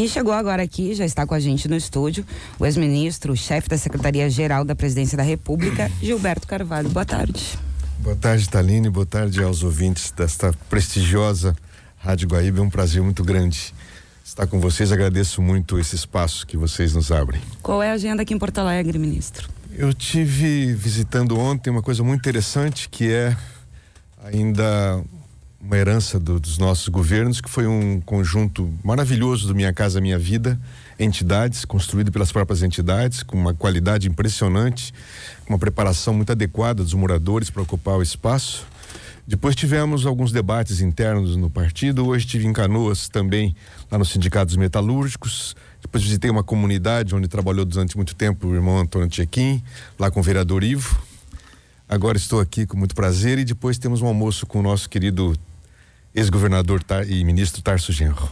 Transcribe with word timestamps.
E 0.00 0.08
chegou 0.08 0.32
agora 0.32 0.62
aqui, 0.62 0.94
já 0.94 1.04
está 1.04 1.26
com 1.26 1.34
a 1.34 1.38
gente 1.38 1.68
no 1.68 1.76
estúdio, 1.76 2.24
o 2.58 2.64
ex-ministro, 2.64 3.36
chefe 3.36 3.68
da 3.68 3.76
Secretaria-Geral 3.76 4.64
da 4.64 4.74
Presidência 4.74 5.14
da 5.14 5.22
República, 5.22 5.92
Gilberto 6.00 6.46
Carvalho. 6.46 6.88
Boa 6.88 7.04
tarde. 7.04 7.58
Boa 7.98 8.16
tarde, 8.16 8.48
Taline. 8.48 8.88
Boa 8.88 9.04
tarde 9.04 9.42
aos 9.42 9.62
ouvintes 9.62 10.10
desta 10.10 10.54
prestigiosa 10.70 11.54
Rádio 11.98 12.30
Guaíba. 12.30 12.60
É 12.60 12.62
um 12.62 12.70
prazer 12.70 13.02
muito 13.02 13.22
grande 13.22 13.74
estar 14.24 14.46
com 14.46 14.58
vocês. 14.58 14.90
Agradeço 14.90 15.42
muito 15.42 15.78
esse 15.78 15.96
espaço 15.96 16.46
que 16.46 16.56
vocês 16.56 16.94
nos 16.94 17.12
abrem. 17.12 17.42
Qual 17.62 17.82
é 17.82 17.90
a 17.90 17.92
agenda 17.92 18.22
aqui 18.22 18.32
em 18.32 18.38
Porto 18.38 18.56
Alegre, 18.56 18.98
ministro? 18.98 19.50
Eu 19.76 19.92
tive 19.92 20.72
visitando 20.72 21.38
ontem 21.38 21.68
uma 21.68 21.82
coisa 21.82 22.02
muito 22.02 22.20
interessante 22.20 22.88
que 22.88 23.12
é 23.12 23.36
ainda 24.24 25.04
uma 25.60 25.76
herança 25.76 26.18
do, 26.18 26.40
dos 26.40 26.56
nossos 26.56 26.88
governos, 26.88 27.40
que 27.40 27.50
foi 27.50 27.66
um 27.66 28.00
conjunto 28.00 28.72
maravilhoso 28.82 29.46
do 29.46 29.54
Minha 29.54 29.72
Casa 29.72 30.00
Minha 30.00 30.18
Vida, 30.18 30.58
entidades, 30.98 31.64
construído 31.64 32.10
pelas 32.10 32.32
próprias 32.32 32.62
entidades, 32.62 33.22
com 33.22 33.36
uma 33.36 33.52
qualidade 33.52 34.08
impressionante, 34.08 34.92
uma 35.46 35.58
preparação 35.58 36.14
muito 36.14 36.32
adequada 36.32 36.82
dos 36.82 36.94
moradores 36.94 37.50
para 37.50 37.62
ocupar 37.62 37.96
o 37.96 38.02
espaço. 38.02 38.66
Depois 39.26 39.54
tivemos 39.54 40.06
alguns 40.06 40.32
debates 40.32 40.80
internos 40.80 41.36
no 41.36 41.50
partido. 41.50 42.06
Hoje 42.06 42.26
tive 42.26 42.46
em 42.46 42.52
Canoas 42.52 43.08
também, 43.08 43.54
lá 43.90 43.98
no 43.98 44.04
Sindicato 44.04 44.46
dos 44.46 44.56
Metalúrgicos. 44.56 45.54
Depois 45.80 46.02
visitei 46.02 46.30
uma 46.30 46.42
comunidade 46.42 47.14
onde 47.14 47.28
trabalhou 47.28 47.64
durante 47.64 47.96
muito 47.96 48.14
tempo 48.14 48.48
o 48.48 48.54
irmão 48.54 48.78
Antônio 48.78 49.08
Tchequim, 49.08 49.62
lá 49.98 50.10
com 50.10 50.20
o 50.20 50.22
vereador 50.22 50.64
Ivo. 50.64 51.00
Agora 51.88 52.16
estou 52.16 52.40
aqui 52.40 52.66
com 52.66 52.76
muito 52.76 52.94
prazer 52.94 53.38
e 53.38 53.44
depois 53.44 53.78
temos 53.78 54.00
um 54.00 54.06
almoço 54.06 54.46
com 54.46 54.60
o 54.60 54.62
nosso 54.62 54.88
querido 54.88 55.36
ex-governador 56.14 56.82
e 57.08 57.24
ministro 57.24 57.62
Tarso 57.62 57.92
Genro. 57.92 58.28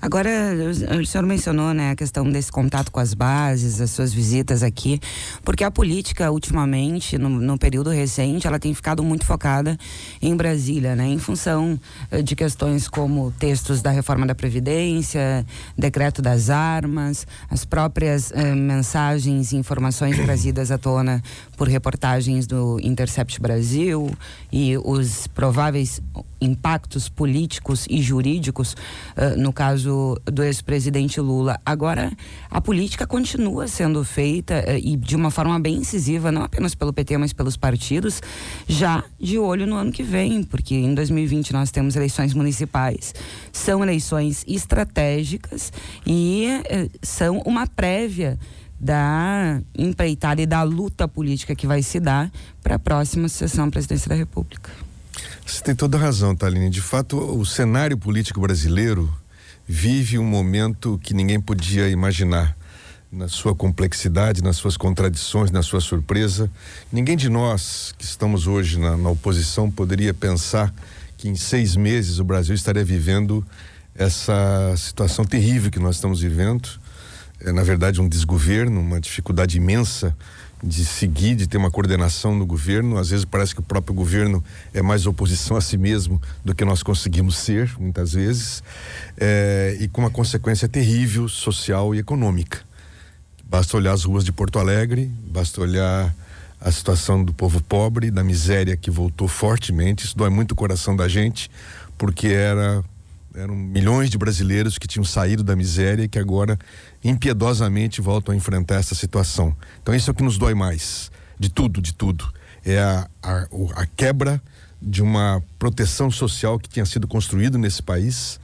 Agora, 0.00 0.30
o 0.98 1.04
senhor 1.04 1.26
mencionou 1.26 1.74
né, 1.74 1.90
a 1.90 1.96
questão 1.96 2.28
desse 2.30 2.50
contato 2.50 2.90
com 2.90 2.98
as 2.98 3.12
bases, 3.12 3.80
as 3.80 3.90
suas 3.90 4.12
visitas 4.12 4.62
aqui, 4.62 4.98
porque 5.44 5.62
a 5.62 5.70
política, 5.70 6.30
ultimamente, 6.30 7.18
no, 7.18 7.28
no 7.28 7.58
período 7.58 7.90
recente, 7.90 8.46
ela 8.46 8.58
tem 8.58 8.72
ficado 8.72 9.02
muito 9.02 9.26
focada 9.26 9.76
em 10.22 10.34
Brasília, 10.34 10.96
né, 10.96 11.06
em 11.06 11.18
função 11.18 11.78
eh, 12.10 12.22
de 12.22 12.34
questões 12.34 12.88
como 12.88 13.30
textos 13.32 13.82
da 13.82 13.90
reforma 13.90 14.26
da 14.26 14.34
Previdência, 14.34 15.44
decreto 15.76 16.22
das 16.22 16.48
armas, 16.48 17.26
as 17.50 17.64
próprias 17.64 18.32
eh, 18.32 18.54
mensagens 18.54 19.52
e 19.52 19.56
informações 19.56 20.16
trazidas 20.24 20.70
à 20.70 20.78
tona 20.78 21.22
por 21.56 21.68
reportagens 21.68 22.46
do 22.46 22.80
Intercept 22.82 23.38
Brasil 23.40 24.10
e 24.50 24.78
os 24.78 25.26
prováveis 25.26 26.00
impactos 26.40 27.08
políticos 27.08 27.86
e 27.88 28.00
jurídicos 28.00 28.72
uh, 29.16 29.38
no 29.38 29.52
caso 29.52 30.20
do 30.24 30.42
ex-presidente 30.42 31.20
Lula. 31.20 31.60
Agora, 31.64 32.10
a 32.50 32.60
política 32.60 33.06
continua 33.06 33.68
sendo 33.68 34.04
feita 34.04 34.64
uh, 34.66 34.78
e 34.78 34.96
de 34.96 35.16
uma 35.16 35.30
forma 35.30 35.58
bem 35.58 35.76
incisiva, 35.76 36.32
não 36.32 36.42
apenas 36.42 36.74
pelo 36.74 36.92
PT, 36.92 37.18
mas 37.18 37.32
pelos 37.32 37.56
partidos, 37.56 38.22
já 38.66 39.04
de 39.18 39.38
olho 39.38 39.66
no 39.66 39.76
ano 39.76 39.92
que 39.92 40.02
vem, 40.02 40.42
porque 40.42 40.74
em 40.74 40.94
2020 40.94 41.52
nós 41.52 41.70
temos 41.70 41.96
eleições 41.96 42.34
municipais. 42.34 43.14
São 43.52 43.82
eleições 43.82 44.44
estratégicas 44.46 45.72
e 46.06 46.46
uh, 46.46 46.90
são 47.02 47.38
uma 47.44 47.66
prévia 47.66 48.38
da 48.80 49.60
empreitada 49.76 50.40
e 50.40 50.46
da 50.46 50.62
luta 50.62 51.06
política 51.06 51.54
que 51.54 51.66
vai 51.66 51.82
se 51.82 52.00
dar 52.00 52.32
para 52.62 52.76
a 52.76 52.78
próxima 52.78 53.28
sessão 53.28 53.66
à 53.66 53.70
presidência 53.70 54.08
da 54.08 54.14
República. 54.14 54.70
Você 55.46 55.62
tem 55.62 55.74
toda 55.74 55.98
razão, 55.98 56.34
Taline. 56.34 56.70
De 56.70 56.80
fato, 56.80 57.18
o 57.18 57.44
cenário 57.44 57.96
político 57.96 58.40
brasileiro 58.40 59.12
vive 59.66 60.18
um 60.18 60.24
momento 60.24 60.98
que 61.02 61.14
ninguém 61.14 61.40
podia 61.40 61.88
imaginar. 61.88 62.56
Na 63.12 63.26
sua 63.26 63.56
complexidade, 63.56 64.40
nas 64.40 64.54
suas 64.54 64.76
contradições, 64.76 65.50
na 65.50 65.64
sua 65.64 65.80
surpresa. 65.80 66.48
Ninguém 66.92 67.16
de 67.16 67.28
nós 67.28 67.92
que 67.98 68.04
estamos 68.04 68.46
hoje 68.46 68.78
na, 68.78 68.96
na 68.96 69.10
oposição 69.10 69.68
poderia 69.68 70.14
pensar 70.14 70.72
que 71.16 71.28
em 71.28 71.34
seis 71.34 71.74
meses 71.74 72.20
o 72.20 72.24
Brasil 72.24 72.54
estaria 72.54 72.84
vivendo 72.84 73.44
essa 73.96 74.72
situação 74.76 75.24
terrível 75.24 75.72
que 75.72 75.80
nós 75.80 75.96
estamos 75.96 76.20
vivendo 76.20 76.78
é, 77.42 77.52
na 77.52 77.62
verdade, 77.62 78.00
um 78.00 78.08
desgoverno, 78.08 78.80
uma 78.80 79.00
dificuldade 79.00 79.56
imensa 79.56 80.16
de 80.62 80.84
seguir, 80.84 81.34
de 81.34 81.46
ter 81.46 81.56
uma 81.56 81.70
coordenação 81.70 82.34
no 82.34 82.44
governo. 82.44 82.98
Às 82.98 83.10
vezes 83.10 83.24
parece 83.24 83.54
que 83.54 83.60
o 83.60 83.64
próprio 83.64 83.94
governo 83.94 84.42
é 84.74 84.82
mais 84.82 85.06
oposição 85.06 85.56
a 85.56 85.60
si 85.60 85.76
mesmo 85.76 86.20
do 86.44 86.54
que 86.54 86.64
nós 86.64 86.82
conseguimos 86.82 87.36
ser, 87.36 87.72
muitas 87.78 88.12
vezes, 88.12 88.62
é, 89.16 89.76
e 89.80 89.88
com 89.88 90.02
uma 90.02 90.10
consequência 90.10 90.68
terrível 90.68 91.28
social 91.28 91.94
e 91.94 91.98
econômica. 91.98 92.60
Basta 93.44 93.76
olhar 93.76 93.92
as 93.92 94.04
ruas 94.04 94.24
de 94.24 94.32
Porto 94.32 94.58
Alegre, 94.58 95.10
basta 95.26 95.60
olhar 95.60 96.14
a 96.60 96.70
situação 96.70 97.24
do 97.24 97.32
povo 97.32 97.62
pobre, 97.62 98.10
da 98.10 98.22
miséria 98.22 98.76
que 98.76 98.90
voltou 98.90 99.26
fortemente. 99.26 100.04
Isso 100.04 100.16
dói 100.16 100.28
muito 100.28 100.52
o 100.52 100.54
coração 100.54 100.94
da 100.94 101.08
gente, 101.08 101.50
porque 101.96 102.28
era 102.28 102.84
eram 103.34 103.54
milhões 103.54 104.10
de 104.10 104.18
brasileiros 104.18 104.78
que 104.78 104.86
tinham 104.86 105.04
saído 105.04 105.42
da 105.42 105.54
miséria 105.54 106.04
e 106.04 106.08
que 106.08 106.18
agora 106.18 106.58
impiedosamente 107.02 108.00
voltam 108.00 108.32
a 108.32 108.36
enfrentar 108.36 108.76
essa 108.76 108.94
situação. 108.94 109.56
Então 109.82 109.94
isso 109.94 110.10
é 110.10 110.12
o 110.12 110.14
que 110.14 110.22
nos 110.22 110.38
dói 110.38 110.54
mais, 110.54 111.10
de 111.38 111.48
tudo, 111.48 111.80
de 111.80 111.94
tudo. 111.94 112.32
É 112.64 112.78
a, 112.78 113.08
a, 113.22 113.46
a 113.76 113.86
quebra 113.86 114.42
de 114.80 115.02
uma 115.02 115.42
proteção 115.58 116.10
social 116.10 116.58
que 116.58 116.68
tinha 116.68 116.86
sido 116.86 117.06
construída 117.06 117.58
nesse 117.58 117.82
país 117.82 118.40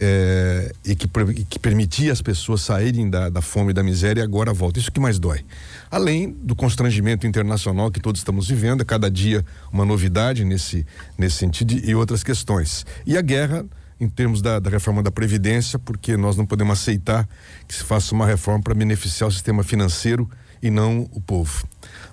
é, 0.00 0.72
e 0.84 0.94
que, 0.94 1.08
que, 1.48 1.58
permitia 1.58 2.12
as 2.12 2.22
pessoas 2.22 2.62
saírem 2.62 3.10
da, 3.10 3.28
da 3.28 3.42
fome 3.42 3.70
e 3.70 3.74
da 3.74 3.82
miséria 3.82 4.20
e 4.20 4.24
agora 4.24 4.52
volta. 4.52 4.78
Isso 4.78 4.92
que 4.92 5.00
mais 5.00 5.18
dói. 5.18 5.44
Além 5.90 6.30
do 6.30 6.54
constrangimento 6.54 7.26
internacional 7.26 7.90
que 7.90 8.00
todos 8.00 8.20
estamos 8.20 8.48
vivendo, 8.48 8.82
a 8.82 8.84
cada 8.84 9.10
dia 9.10 9.44
uma 9.72 9.84
novidade 9.84 10.44
nesse, 10.44 10.86
nesse 11.16 11.36
sentido 11.36 11.72
e 11.72 11.94
outras 11.94 12.22
questões. 12.22 12.86
E 13.04 13.18
a 13.18 13.20
guerra 13.20 13.66
em 14.00 14.08
termos 14.08 14.40
da, 14.40 14.58
da, 14.58 14.70
reforma 14.70 15.02
da 15.02 15.10
Previdência, 15.10 15.78
porque 15.78 16.16
nós 16.16 16.36
não 16.36 16.46
podemos 16.46 16.80
aceitar 16.80 17.28
que 17.66 17.74
se 17.74 17.82
faça 17.82 18.14
uma 18.14 18.26
reforma 18.26 18.62
para 18.62 18.74
beneficiar 18.74 19.28
o 19.28 19.32
sistema 19.32 19.62
financeiro 19.62 20.28
e 20.62 20.70
não 20.70 21.08
o 21.12 21.20
povo. 21.20 21.66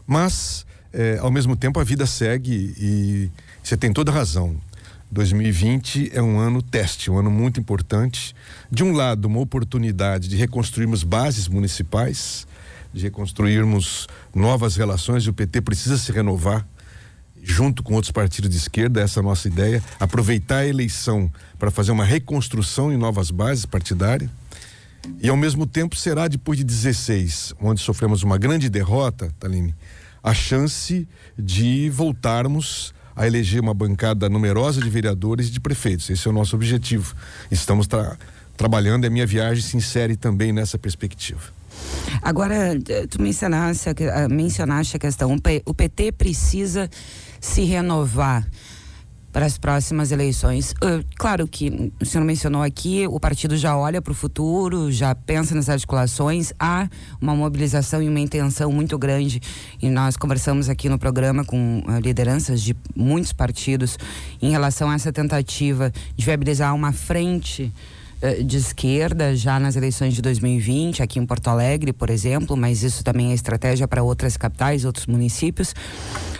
Mas, 0.05 0.65
é, 0.91 1.17
ao 1.19 1.31
mesmo 1.31 1.55
tempo, 1.55 1.79
a 1.79 1.83
vida 1.83 2.05
segue 2.05 2.73
e 2.77 3.31
você 3.63 3.77
tem 3.77 3.93
toda 3.93 4.11
razão. 4.11 4.55
2020 5.11 6.11
é 6.13 6.21
um 6.21 6.39
ano 6.39 6.61
teste, 6.61 7.11
um 7.11 7.17
ano 7.17 7.29
muito 7.29 7.59
importante. 7.59 8.35
De 8.71 8.83
um 8.83 8.91
lado, 8.91 9.25
uma 9.25 9.39
oportunidade 9.39 10.27
de 10.27 10.35
reconstruirmos 10.35 11.03
bases 11.03 11.47
municipais, 11.47 12.47
de 12.93 13.03
reconstruirmos 13.03 14.07
novas 14.33 14.75
relações, 14.75 15.27
o 15.27 15.33
PT 15.33 15.61
precisa 15.61 15.97
se 15.97 16.11
renovar 16.11 16.65
junto 17.45 17.83
com 17.83 17.93
outros 17.93 18.11
partidos 18.11 18.49
de 18.49 18.57
esquerda, 18.57 19.01
essa 19.01 19.19
é 19.19 19.21
a 19.21 19.23
nossa 19.23 19.47
ideia, 19.47 19.83
aproveitar 19.99 20.57
a 20.57 20.67
eleição 20.67 21.31
para 21.59 21.69
fazer 21.69 21.91
uma 21.91 22.03
reconstrução 22.03 22.91
em 22.91 22.97
novas 22.97 23.29
bases 23.29 23.65
partidárias. 23.65 24.29
E 25.21 25.29
ao 25.29 25.37
mesmo 25.37 25.67
tempo 25.67 25.95
será 25.95 26.27
depois 26.27 26.57
de 26.57 26.63
16, 26.63 27.53
onde 27.61 27.79
sofremos 27.79 28.23
uma 28.23 28.39
grande 28.39 28.67
derrota, 28.67 29.31
Taline, 29.39 29.75
a 30.23 30.33
chance 30.33 31.07
de 31.37 31.87
voltarmos 31.91 32.91
a 33.15 33.27
eleger 33.27 33.61
uma 33.61 33.73
bancada 33.73 34.27
numerosa 34.27 34.81
de 34.81 34.89
vereadores 34.89 35.47
e 35.47 35.51
de 35.51 35.59
prefeitos. 35.59 36.09
Esse 36.09 36.27
é 36.27 36.31
o 36.31 36.33
nosso 36.33 36.55
objetivo. 36.55 37.15
Estamos 37.51 37.85
tra 37.85 38.17
trabalhando 38.57 39.03
e 39.03 39.07
a 39.07 39.09
minha 39.09 39.27
viagem 39.27 39.61
se 39.61 39.75
insere 39.75 40.15
também 40.15 40.53
nessa 40.53 40.79
perspectiva. 40.79 41.41
Agora, 42.21 42.73
eh, 42.87 43.07
tu 43.07 43.21
mencionaste, 43.21 43.89
mencionaste 44.29 44.95
a 44.95 44.99
questão, 44.99 45.35
o 45.65 45.73
PT 45.73 46.13
precisa 46.13 46.89
se 47.45 47.63
renovar 47.63 48.45
para 49.31 49.45
as 49.45 49.57
próximas 49.57 50.13
eleições. 50.13 50.71
Uh, 50.81 51.03
claro 51.17 51.45
que 51.45 51.91
o 52.01 52.05
senhor 52.05 52.23
mencionou 52.23 52.61
aqui, 52.61 53.05
o 53.05 53.19
partido 53.19 53.57
já 53.57 53.77
olha 53.77 54.01
para 54.01 54.11
o 54.11 54.15
futuro, 54.15 54.89
já 54.89 55.13
pensa 55.13 55.53
nas 55.53 55.67
articulações, 55.67 56.53
há 56.57 56.89
uma 57.19 57.35
mobilização 57.35 58.01
e 58.01 58.07
uma 58.07 58.19
intenção 58.19 58.71
muito 58.71 58.97
grande. 58.97 59.41
E 59.81 59.89
nós 59.89 60.15
conversamos 60.15 60.69
aqui 60.69 60.87
no 60.87 60.97
programa 60.97 61.43
com 61.43 61.83
uh, 61.85 61.99
lideranças 61.99 62.61
de 62.61 62.73
muitos 62.95 63.33
partidos 63.33 63.97
em 64.41 64.51
relação 64.51 64.89
a 64.89 64.95
essa 64.95 65.11
tentativa 65.11 65.91
de 66.15 66.25
viabilizar 66.25 66.73
uma 66.73 66.93
frente 66.93 67.73
de 68.45 68.57
esquerda 68.57 69.35
já 69.35 69.59
nas 69.59 69.75
eleições 69.75 70.13
de 70.13 70.21
2020, 70.21 71.03
aqui 71.03 71.19
em 71.19 71.25
Porto 71.25 71.47
Alegre, 71.49 71.93
por 71.93 72.09
exemplo, 72.09 72.55
mas 72.57 72.83
isso 72.83 73.03
também 73.03 73.31
é 73.31 73.33
estratégia 73.33 73.87
para 73.87 74.01
outras 74.01 74.37
capitais, 74.37 74.85
outros 74.85 75.05
municípios. 75.05 75.73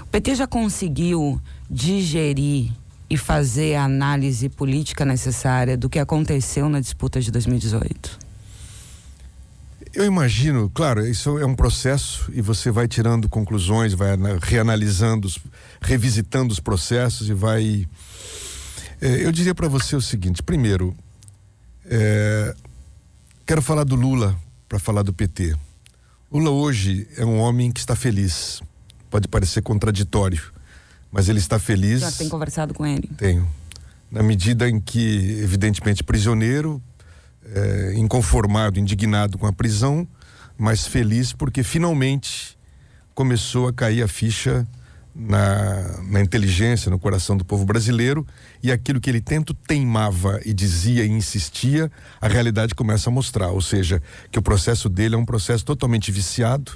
O 0.02 0.06
PT 0.08 0.36
já 0.36 0.48
conseguiu 0.48 1.40
digerir 1.70 2.72
e 3.10 3.18
fazer 3.18 3.76
a 3.76 3.84
análise 3.84 4.50
política 4.50 5.06
necessária 5.06 5.78
do 5.78 5.90
que 5.90 6.00
aconteceu 6.00 6.70
na 6.70 6.80
disputa 6.80 7.22
de 7.22 7.32
2018? 7.32 8.26
Eu 9.94 10.04
imagino, 10.04 10.70
claro, 10.74 11.08
isso 11.08 11.38
é 11.38 11.46
um 11.46 11.56
processo 11.56 12.30
e 12.34 12.42
você 12.42 12.70
vai 12.70 12.88
tirando 12.88 13.30
conclusões, 13.30 13.94
vai 13.94 14.10
reanalisando, 14.42 15.32
revisitando 15.82 16.52
os 16.52 16.60
processos 16.60 17.30
e 17.30 17.34
vai. 17.34 17.88
É, 19.00 19.26
eu 19.26 19.32
diria 19.32 19.56
para 19.56 19.70
você 19.70 19.96
o 19.96 20.02
seguinte: 20.02 20.44
primeiro, 20.44 20.94
é, 21.86 22.56
Quero 23.46 23.62
falar 23.62 23.84
do 23.84 23.96
Lula 23.96 24.36
para 24.68 24.80
falar 24.80 25.04
do 25.04 25.14
PT. 25.14 25.56
Lula 26.32 26.50
hoje 26.50 27.08
é 27.16 27.24
um 27.24 27.38
homem 27.38 27.72
que 27.72 27.80
está 27.80 27.96
feliz. 27.96 28.60
Pode 29.08 29.28
parecer 29.28 29.62
contraditório, 29.62 30.42
mas 31.12 31.30
ele 31.30 31.38
está 31.38 31.60
feliz. 31.60 32.02
Já 32.02 32.12
tem 32.12 32.28
conversado 32.28 32.74
com 32.74 32.84
ele? 32.88 33.08
Tenho. 33.16 33.48
Na 34.10 34.24
medida 34.24 34.68
em 34.68 34.80
que, 34.80 35.40
evidentemente, 35.44 36.04
prisioneiro, 36.04 36.82
é, 37.54 37.94
inconformado, 37.96 38.80
indignado 38.80 39.38
com 39.38 39.46
a 39.46 39.54
prisão, 39.54 40.08
mas 40.58 40.88
feliz 40.88 41.32
porque 41.32 41.62
finalmente 41.62 42.58
começou 43.14 43.68
a 43.68 43.74
cair 43.74 44.02
a 44.02 44.08
ficha 44.08 44.68
na, 45.16 46.02
na 46.04 46.22
inteligência, 46.22 46.92
no 46.92 47.00
coração 47.00 47.38
do 47.38 47.46
povo 47.46 47.64
brasileiro 47.64 48.28
e 48.62 48.70
aquilo 48.70 49.00
que 49.00 49.10
ele 49.10 49.22
tanto 49.22 49.54
teimava 49.54 50.42
e 50.46 50.54
dizia 50.54 51.06
e 51.06 51.10
insistia, 51.10 51.90
a 52.20 52.28
realidade 52.28 52.76
começa 52.76 53.10
a 53.10 53.14
mostrar, 53.14 53.50
ou 53.50 53.62
seja, 53.62 54.04
que 54.30 54.38
o 54.38 54.42
processo 54.42 54.90
dele 54.90 55.16
é 55.16 55.18
um 55.18 55.26
processo 55.26 55.64
totalmente 55.64 56.12
viciado, 56.12 56.74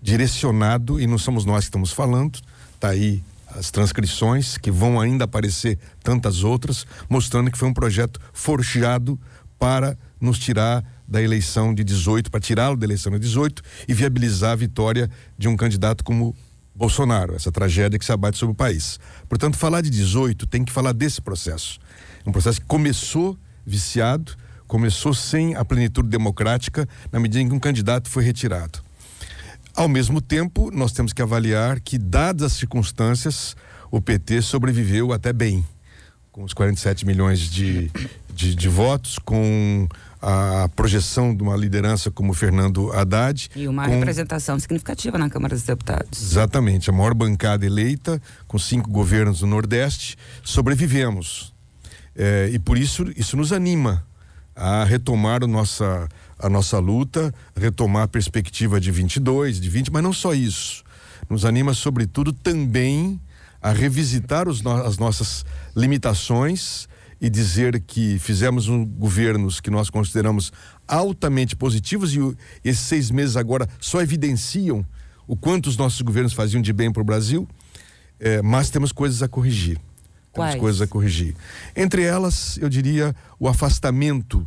direcionado 0.00 0.98
e 0.98 1.06
não 1.06 1.18
somos 1.18 1.44
nós 1.44 1.64
que 1.64 1.68
estamos 1.68 1.92
falando, 1.92 2.40
tá 2.80 2.88
aí 2.88 3.22
as 3.48 3.70
transcrições 3.70 4.56
que 4.56 4.70
vão 4.70 5.00
ainda 5.00 5.24
aparecer 5.24 5.78
tantas 6.02 6.44
outras, 6.44 6.86
mostrando 7.08 7.50
que 7.50 7.58
foi 7.58 7.68
um 7.68 7.74
projeto 7.74 8.20
forjado 8.32 9.18
para 9.58 9.98
nos 10.20 10.38
tirar 10.38 10.84
da 11.06 11.20
eleição 11.22 11.74
de 11.74 11.82
18, 11.82 12.30
para 12.30 12.40
tirá-lo 12.40 12.76
da 12.76 12.86
eleição 12.86 13.12
de 13.12 13.18
18 13.18 13.62
e 13.88 13.94
viabilizar 13.94 14.52
a 14.52 14.56
vitória 14.56 15.10
de 15.36 15.48
um 15.48 15.56
candidato 15.56 16.04
como 16.04 16.34
Bolsonaro, 16.78 17.34
essa 17.34 17.50
tragédia 17.50 17.98
que 17.98 18.04
se 18.04 18.12
abate 18.12 18.38
sobre 18.38 18.52
o 18.52 18.54
país. 18.54 19.00
Portanto, 19.28 19.58
falar 19.58 19.80
de 19.80 19.90
18 19.90 20.46
tem 20.46 20.64
que 20.64 20.70
falar 20.70 20.92
desse 20.92 21.20
processo. 21.20 21.80
Um 22.24 22.30
processo 22.30 22.60
que 22.60 22.66
começou 22.68 23.36
viciado, 23.66 24.36
começou 24.68 25.12
sem 25.12 25.56
a 25.56 25.64
plenitude 25.64 26.08
democrática, 26.08 26.88
na 27.10 27.18
medida 27.18 27.42
em 27.42 27.48
que 27.48 27.54
um 27.54 27.58
candidato 27.58 28.08
foi 28.08 28.22
retirado. 28.22 28.78
Ao 29.74 29.88
mesmo 29.88 30.20
tempo, 30.20 30.70
nós 30.70 30.92
temos 30.92 31.12
que 31.12 31.20
avaliar 31.20 31.80
que, 31.80 31.98
dadas 31.98 32.52
as 32.52 32.58
circunstâncias, 32.58 33.56
o 33.90 34.00
PT 34.00 34.40
sobreviveu 34.42 35.12
até 35.12 35.32
bem, 35.32 35.64
com 36.30 36.44
os 36.44 36.54
47 36.54 37.04
milhões 37.04 37.40
de, 37.40 37.90
de, 38.32 38.54
de 38.54 38.68
votos, 38.68 39.18
com 39.18 39.88
a 40.20 40.68
projeção 40.74 41.34
de 41.34 41.42
uma 41.42 41.56
liderança 41.56 42.10
como 42.10 42.34
Fernando 42.34 42.92
Haddad. 42.92 43.50
E 43.54 43.68
uma 43.68 43.84
com... 43.84 43.90
representação 43.92 44.58
significativa 44.58 45.16
na 45.16 45.30
Câmara 45.30 45.54
dos 45.54 45.64
Deputados. 45.64 46.20
Exatamente, 46.20 46.90
a 46.90 46.92
maior 46.92 47.14
bancada 47.14 47.64
eleita, 47.64 48.20
com 48.46 48.58
cinco 48.58 48.90
governos 48.90 49.40
do 49.40 49.46
Nordeste, 49.46 50.16
sobrevivemos. 50.42 51.52
É, 52.16 52.50
e 52.52 52.58
por 52.58 52.76
isso, 52.76 53.06
isso 53.16 53.36
nos 53.36 53.52
anima 53.52 54.04
a 54.54 54.82
retomar 54.82 55.44
a 55.44 55.46
nossa, 55.46 56.08
a 56.38 56.48
nossa 56.48 56.78
luta, 56.80 57.32
retomar 57.56 58.02
a 58.02 58.08
perspectiva 58.08 58.80
de 58.80 58.90
22, 58.90 59.60
de 59.60 59.70
20, 59.70 59.92
mas 59.92 60.02
não 60.02 60.12
só 60.12 60.34
isso. 60.34 60.82
Nos 61.30 61.44
anima, 61.44 61.74
sobretudo, 61.74 62.32
também 62.32 63.20
a 63.62 63.70
revisitar 63.70 64.48
os, 64.48 64.64
as 64.66 64.98
nossas 64.98 65.44
limitações 65.76 66.88
e 67.20 67.28
dizer 67.28 67.80
que 67.80 68.18
fizemos 68.18 68.68
um 68.68 68.84
governos 68.84 69.60
que 69.60 69.70
nós 69.70 69.90
consideramos 69.90 70.52
altamente 70.86 71.56
positivos 71.56 72.14
e 72.14 72.20
esses 72.64 72.82
seis 72.82 73.10
meses 73.10 73.36
agora 73.36 73.68
só 73.80 74.00
evidenciam 74.00 74.84
o 75.26 75.36
quanto 75.36 75.66
os 75.66 75.76
nossos 75.76 76.00
governos 76.00 76.32
faziam 76.32 76.62
de 76.62 76.72
bem 76.72 76.90
para 76.90 77.02
o 77.02 77.04
Brasil, 77.04 77.46
é, 78.18 78.40
mas 78.40 78.70
temos 78.70 78.92
coisas 78.92 79.22
a 79.22 79.28
corrigir. 79.28 79.76
Temos 80.32 80.50
Quais? 80.50 80.60
coisas 80.60 80.80
a 80.80 80.86
corrigir. 80.86 81.34
Entre 81.76 82.02
elas, 82.02 82.58
eu 82.58 82.68
diria, 82.68 83.14
o 83.38 83.48
afastamento 83.48 84.46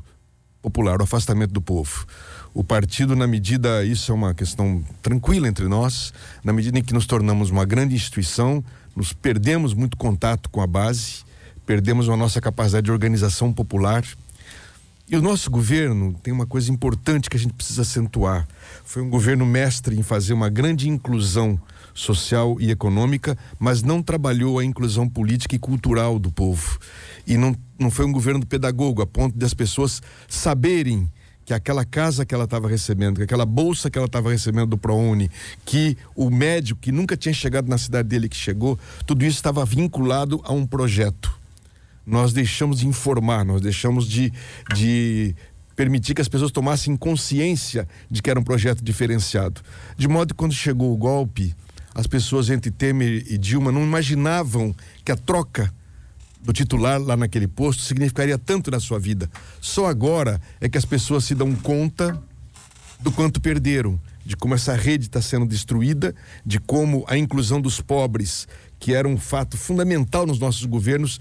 popular, 0.61 0.99
o 0.99 1.03
afastamento 1.03 1.51
do 1.51 1.61
povo. 1.61 2.05
O 2.53 2.63
partido, 2.63 3.15
na 3.15 3.27
medida, 3.27 3.83
isso 3.83 4.11
é 4.11 4.15
uma 4.15 4.33
questão 4.33 4.83
tranquila 5.01 5.47
entre 5.47 5.67
nós, 5.67 6.13
na 6.43 6.51
medida 6.51 6.77
em 6.79 6.83
que 6.83 6.93
nos 6.93 7.05
tornamos 7.05 7.49
uma 7.49 7.65
grande 7.65 7.95
instituição, 7.95 8.63
nos 8.95 9.13
perdemos 9.13 9.73
muito 9.73 9.95
contato 9.97 10.49
com 10.49 10.61
a 10.61 10.67
base, 10.67 11.23
perdemos 11.71 12.09
a 12.09 12.17
nossa 12.17 12.41
capacidade 12.41 12.83
de 12.83 12.91
organização 12.91 13.53
popular. 13.53 14.03
E 15.09 15.15
o 15.15 15.21
nosso 15.21 15.49
governo 15.49 16.13
tem 16.21 16.33
uma 16.33 16.45
coisa 16.45 16.69
importante 16.69 17.29
que 17.29 17.37
a 17.37 17.39
gente 17.39 17.53
precisa 17.53 17.83
acentuar. 17.83 18.45
Foi 18.83 19.01
um 19.01 19.09
governo 19.09 19.45
mestre 19.45 19.97
em 19.97 20.03
fazer 20.03 20.33
uma 20.33 20.49
grande 20.49 20.89
inclusão 20.89 21.57
social 21.93 22.57
e 22.59 22.71
econômica, 22.71 23.37
mas 23.57 23.83
não 23.83 24.03
trabalhou 24.03 24.59
a 24.59 24.65
inclusão 24.65 25.07
política 25.07 25.55
e 25.55 25.59
cultural 25.59 26.19
do 26.19 26.29
povo. 26.29 26.77
E 27.25 27.37
não, 27.37 27.55
não 27.79 27.89
foi 27.89 28.05
um 28.05 28.11
governo 28.11 28.45
pedagogo, 28.45 29.01
a 29.01 29.07
ponto 29.07 29.37
de 29.37 29.45
as 29.45 29.53
pessoas 29.53 30.01
saberem 30.27 31.09
que 31.45 31.53
aquela 31.53 31.85
casa 31.85 32.25
que 32.25 32.35
ela 32.35 32.43
estava 32.43 32.67
recebendo, 32.67 33.15
que 33.15 33.23
aquela 33.23 33.45
bolsa 33.45 33.89
que 33.89 33.97
ela 33.97 34.07
estava 34.07 34.29
recebendo 34.29 34.71
do 34.71 34.77
ProUni, 34.77 35.31
que 35.63 35.97
o 36.17 36.29
médico 36.29 36.81
que 36.81 36.91
nunca 36.91 37.15
tinha 37.15 37.33
chegado 37.33 37.69
na 37.69 37.77
cidade 37.77 38.09
dele 38.09 38.27
que 38.27 38.35
chegou, 38.35 38.77
tudo 39.05 39.23
isso 39.23 39.37
estava 39.37 39.63
vinculado 39.63 40.41
a 40.43 40.51
um 40.51 40.67
projeto 40.67 41.39
nós 42.05 42.33
deixamos 42.33 42.79
de 42.79 42.87
informar, 42.87 43.45
nós 43.45 43.61
deixamos 43.61 44.07
de, 44.07 44.33
de 44.73 45.35
permitir 45.75 46.13
que 46.13 46.21
as 46.21 46.27
pessoas 46.27 46.51
tomassem 46.51 46.95
consciência 46.95 47.87
de 48.09 48.21
que 48.21 48.29
era 48.29 48.39
um 48.39 48.43
projeto 48.43 48.83
diferenciado. 48.83 49.61
De 49.97 50.07
modo 50.07 50.33
que 50.33 50.37
quando 50.37 50.53
chegou 50.53 50.93
o 50.93 50.97
golpe, 50.97 51.55
as 51.93 52.07
pessoas 52.07 52.49
entre 52.49 52.71
Temer 52.71 53.25
e 53.29 53.37
Dilma 53.37 53.71
não 53.71 53.83
imaginavam 53.83 54.75
que 55.03 55.11
a 55.11 55.17
troca 55.17 55.73
do 56.41 56.51
titular 56.51 56.99
lá 56.99 57.15
naquele 57.15 57.47
posto 57.47 57.83
significaria 57.83 58.37
tanto 58.37 58.71
na 58.71 58.79
sua 58.79 58.99
vida. 58.99 59.29
Só 59.59 59.87
agora 59.87 60.41
é 60.59 60.67
que 60.67 60.77
as 60.77 60.85
pessoas 60.85 61.25
se 61.25 61.35
dão 61.35 61.53
conta 61.55 62.19
do 62.99 63.11
quanto 63.11 63.41
perderam, 63.41 63.99
de 64.25 64.35
como 64.35 64.55
essa 64.55 64.75
rede 64.75 65.05
está 65.05 65.21
sendo 65.21 65.45
destruída, 65.45 66.15
de 66.45 66.59
como 66.59 67.03
a 67.07 67.17
inclusão 67.17 67.59
dos 67.59 67.81
pobres, 67.81 68.47
que 68.79 68.93
era 68.93 69.07
um 69.07 69.17
fato 69.17 69.57
fundamental 69.57 70.25
nos 70.25 70.39
nossos 70.39 70.65
governos, 70.65 71.19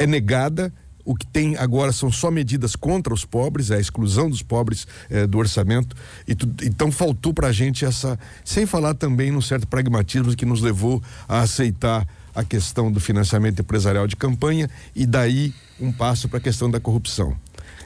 é 0.00 0.06
negada. 0.06 0.72
O 1.04 1.14
que 1.14 1.26
tem 1.26 1.56
agora 1.56 1.92
são 1.92 2.10
só 2.10 2.30
medidas 2.30 2.76
contra 2.76 3.12
os 3.12 3.24
pobres, 3.24 3.70
é 3.70 3.76
a 3.76 3.80
exclusão 3.80 4.28
dos 4.28 4.42
pobres 4.42 4.86
é, 5.08 5.26
do 5.26 5.38
orçamento. 5.38 5.96
E 6.26 6.34
tu, 6.34 6.48
então 6.62 6.90
faltou 6.90 7.32
para 7.32 7.48
a 7.48 7.52
gente 7.52 7.84
essa. 7.84 8.18
Sem 8.44 8.66
falar 8.66 8.94
também 8.94 9.30
num 9.30 9.40
certo 9.40 9.66
pragmatismo 9.66 10.34
que 10.34 10.46
nos 10.46 10.60
levou 10.60 11.02
a 11.28 11.40
aceitar 11.40 12.06
a 12.34 12.44
questão 12.44 12.90
do 12.92 13.00
financiamento 13.00 13.60
empresarial 13.60 14.06
de 14.06 14.16
campanha 14.16 14.70
e 14.94 15.04
daí 15.04 15.52
um 15.80 15.92
passo 15.92 16.28
para 16.28 16.38
a 16.38 16.40
questão 16.40 16.70
da 16.70 16.78
corrupção. 16.78 17.36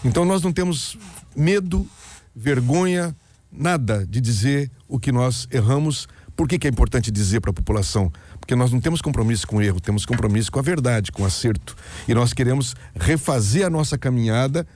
Então 0.05 0.25
nós 0.25 0.43
não 0.43 0.53
temos 0.53 0.99
medo, 1.35 1.87
vergonha, 2.35 3.17
nada 3.51 4.07
de 4.07 4.21
dizer 4.21 4.71
o 4.89 4.99
que 4.99 5.11
nós 5.11 5.49
erramos. 5.51 6.09
Por 6.37 6.49
que, 6.49 6.59
que 6.59 6.67
é 6.67 6.71
importante 6.71 7.11
dizer 7.11 7.41
para 7.41 7.51
a 7.51 7.55
população? 7.55 8.13
Porque 8.45 8.55
nós 8.55 8.71
não 8.71 8.79
temos 8.79 9.01
compromisso 9.01 9.47
com 9.47 9.63
erro, 9.63 9.81
temos 9.81 10.05
compromisso 10.05 10.53
com 10.53 10.59
a 10.59 10.63
verdade, 10.63 11.11
com 11.11 11.23
o 11.23 11.27
acerto. 11.27 11.75
E 12.07 12.13
nós 12.13 12.35
queremos 12.35 12.77
refazer 12.95 13.65
a 13.65 13.71
nossa 13.71 13.97
caminhada, 13.97 14.67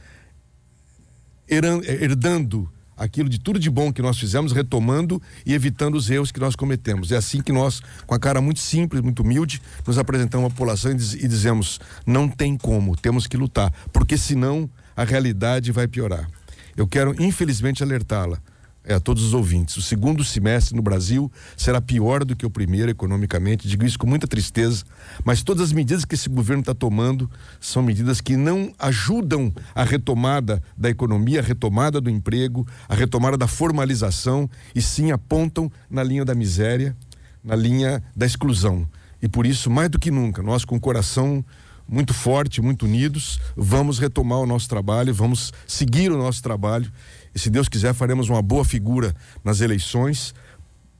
herdando 1.46 2.66
aquilo 2.96 3.28
de 3.28 3.38
tudo 3.38 3.58
de 3.58 3.68
bom 3.68 3.92
que 3.92 4.00
nós 4.00 4.18
fizemos, 4.18 4.52
retomando 4.52 5.20
e 5.44 5.52
evitando 5.52 5.96
os 5.96 6.08
erros 6.08 6.32
que 6.32 6.40
nós 6.40 6.56
cometemos. 6.56 7.12
É 7.12 7.18
assim 7.18 7.42
que 7.42 7.52
nós, 7.52 7.82
com 8.06 8.14
a 8.14 8.18
cara 8.18 8.40
muito 8.40 8.60
simples, 8.60 9.02
muito 9.02 9.22
humilde, 9.22 9.60
nos 9.86 9.98
apresentamos 9.98 10.46
à 10.46 10.50
população 10.50 10.90
e 10.90 11.28
dizemos: 11.28 11.78
não 12.06 12.26
tem 12.26 12.56
como, 12.56 12.96
temos 12.96 13.26
que 13.26 13.36
lutar, 13.36 13.70
porque 13.92 14.16
senão 14.16 14.68
a 14.96 15.04
realidade 15.04 15.72
vai 15.72 15.86
piorar. 15.86 16.26
Eu 16.74 16.86
quero, 16.86 17.14
infelizmente, 17.22 17.82
alertá-la 17.82 18.40
é, 18.88 18.94
a 18.94 19.00
todos 19.00 19.22
os 19.22 19.34
ouvintes. 19.34 19.76
O 19.76 19.82
segundo 19.82 20.24
semestre 20.24 20.74
no 20.74 20.80
Brasil 20.80 21.30
será 21.56 21.78
pior 21.78 22.24
do 22.24 22.34
que 22.34 22.46
o 22.46 22.50
primeiro 22.50 22.90
economicamente. 22.90 23.68
Digo 23.68 23.84
isso 23.84 23.98
com 23.98 24.06
muita 24.06 24.26
tristeza, 24.26 24.82
mas 25.22 25.42
todas 25.42 25.64
as 25.64 25.72
medidas 25.72 26.06
que 26.06 26.14
esse 26.14 26.28
governo 26.28 26.60
está 26.60 26.74
tomando 26.74 27.30
são 27.60 27.82
medidas 27.82 28.22
que 28.22 28.34
não 28.34 28.72
ajudam 28.78 29.52
a 29.74 29.84
retomada 29.84 30.62
da 30.76 30.88
economia, 30.88 31.40
a 31.40 31.42
retomada 31.42 32.00
do 32.00 32.08
emprego, 32.08 32.66
a 32.88 32.94
retomada 32.94 33.36
da 33.36 33.46
formalização 33.46 34.48
e 34.74 34.80
sim 34.80 35.12
apontam 35.12 35.70
na 35.90 36.02
linha 36.02 36.24
da 36.24 36.34
miséria, 36.34 36.96
na 37.44 37.54
linha 37.54 38.02
da 38.16 38.24
exclusão. 38.24 38.88
E 39.20 39.28
por 39.28 39.44
isso, 39.44 39.70
mais 39.70 39.90
do 39.90 39.98
que 39.98 40.10
nunca, 40.10 40.42
nós 40.42 40.64
com 40.64 40.76
o 40.76 40.80
coração 40.80 41.44
muito 41.88 42.12
forte, 42.12 42.60
muito 42.60 42.84
unidos, 42.84 43.40
vamos 43.56 43.98
retomar 43.98 44.38
o 44.38 44.46
nosso 44.46 44.68
trabalho, 44.68 45.14
vamos 45.14 45.52
seguir 45.66 46.12
o 46.12 46.18
nosso 46.18 46.42
trabalho 46.42 46.92
e 47.38 47.40
se 47.40 47.50
Deus 47.50 47.68
quiser, 47.68 47.94
faremos 47.94 48.28
uma 48.28 48.42
boa 48.42 48.64
figura 48.64 49.14
nas 49.44 49.60
eleições 49.60 50.34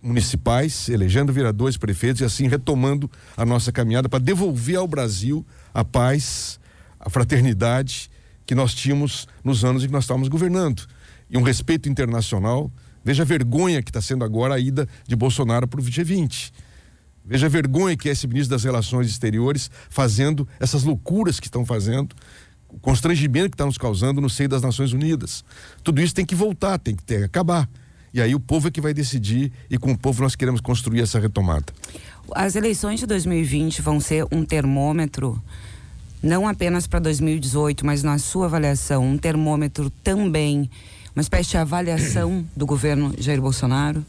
municipais, 0.01 0.89
elegendo 0.89 1.33
vereadores, 1.33 1.77
prefeitos 1.77 2.21
e 2.21 2.25
assim 2.25 2.47
retomando 2.47 3.11
a 3.37 3.45
nossa 3.45 3.73
caminhada 3.73 4.09
para 4.09 4.21
devolver 4.21 4.77
ao 4.77 4.87
Brasil 4.87 5.45
a 5.75 5.85
paz, 5.85 6.61
a 7.01 7.11
fraternidade 7.11 8.09
que 8.47 8.55
nós 8.55 8.73
tínhamos 8.73 9.27
nos 9.43 9.65
anos 9.65 9.83
em 9.83 9.89
que 9.89 9.93
nós 9.93 10.05
estávamos 10.05 10.29
governando. 10.29 10.87
E 11.29 11.37
um 11.37 11.43
respeito 11.43 11.89
internacional. 11.89 12.71
Veja 13.05 13.25
a 13.25 13.27
vergonha 13.27 13.83
que 13.83 13.91
está 13.91 14.01
sendo 14.01 14.25
agora 14.25 14.55
a 14.55 14.61
ida 14.61 14.89
de 15.09 15.17
Bolsonaro 15.17 15.67
para 15.67 15.81
o 15.81 15.83
G20. 15.83 16.53
Veja 17.25 17.47
a 17.47 17.51
vergonha 17.51 17.97
que 17.97 18.09
é 18.09 18.13
esse 18.13 18.29
ministro 18.29 18.55
das 18.55 18.63
Relações 18.63 19.09
Exteriores 19.09 19.69
fazendo 19.91 20.47
essas 20.61 20.85
loucuras 20.85 21.41
que 21.41 21.49
estão 21.49 21.67
fazendo 21.67 22.15
o 22.69 22.79
constrangimento 22.79 23.51
que 23.51 23.55
está 23.55 23.67
nos 23.67 23.79
causando 23.79 24.21
no 24.21 24.29
seio 24.29 24.49
das 24.49 24.63
Nações 24.63 24.93
Unidas. 24.93 25.45
Tudo 25.83 26.01
isso 26.01 26.15
tem 26.15 26.27
que 26.27 26.35
voltar, 26.35 26.79
tem 26.79 26.95
que 26.95 27.03
ter, 27.03 27.25
acabar. 27.25 27.69
E 28.13 28.21
aí 28.21 28.35
o 28.35 28.41
povo 28.41 28.69
é 28.69 28.71
que 28.71 28.81
vai 28.81 28.95
decidir 28.95 29.53
e 29.71 29.79
com 29.79 29.93
o 29.93 29.99
povo 29.99 30.23
nós 30.23 30.35
queremos 30.35 30.61
construir 30.61 31.01
essa 31.01 31.19
retomada. 31.19 31.67
As 32.35 32.57
eleições 32.57 33.01
de 33.01 33.07
2020 33.07 33.81
vão 33.81 34.01
ser 34.01 34.27
um 34.31 34.45
termômetro 34.45 35.43
não 36.23 36.49
apenas 36.49 36.87
para 36.87 36.99
2018, 36.99 37.87
mas 37.87 38.03
na 38.03 38.19
sua 38.19 38.47
avaliação, 38.47 39.07
um 39.07 39.17
termômetro 39.17 39.89
também, 40.03 40.69
uma 41.15 41.23
espécie 41.23 41.51
de 41.51 41.57
avaliação 41.57 42.45
do 42.57 42.67
governo 42.67 43.15
Jair 43.19 43.41
Bolsonaro? 43.41 44.05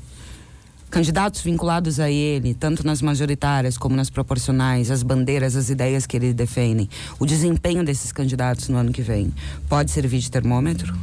Candidatos 0.90 1.42
vinculados 1.42 2.00
a 2.00 2.10
ele, 2.10 2.54
tanto 2.54 2.86
nas 2.86 3.02
majoritárias 3.02 3.78
como 3.78 3.96
nas 3.96 4.10
proporcionais, 4.10 4.90
as 4.90 5.04
bandeiras, 5.04 5.56
as 5.56 5.70
ideias 5.70 6.08
que 6.08 6.18
ele 6.18 6.34
defende, 6.34 6.90
o 7.20 7.26
desempenho 7.26 7.84
desses 7.84 8.12
candidatos 8.12 8.70
no 8.70 8.78
ano 8.78 8.92
que 8.92 9.02
vem, 9.02 9.32
pode 9.68 9.92
servir 9.92 10.20
de 10.20 10.32
termômetro? 10.32 10.98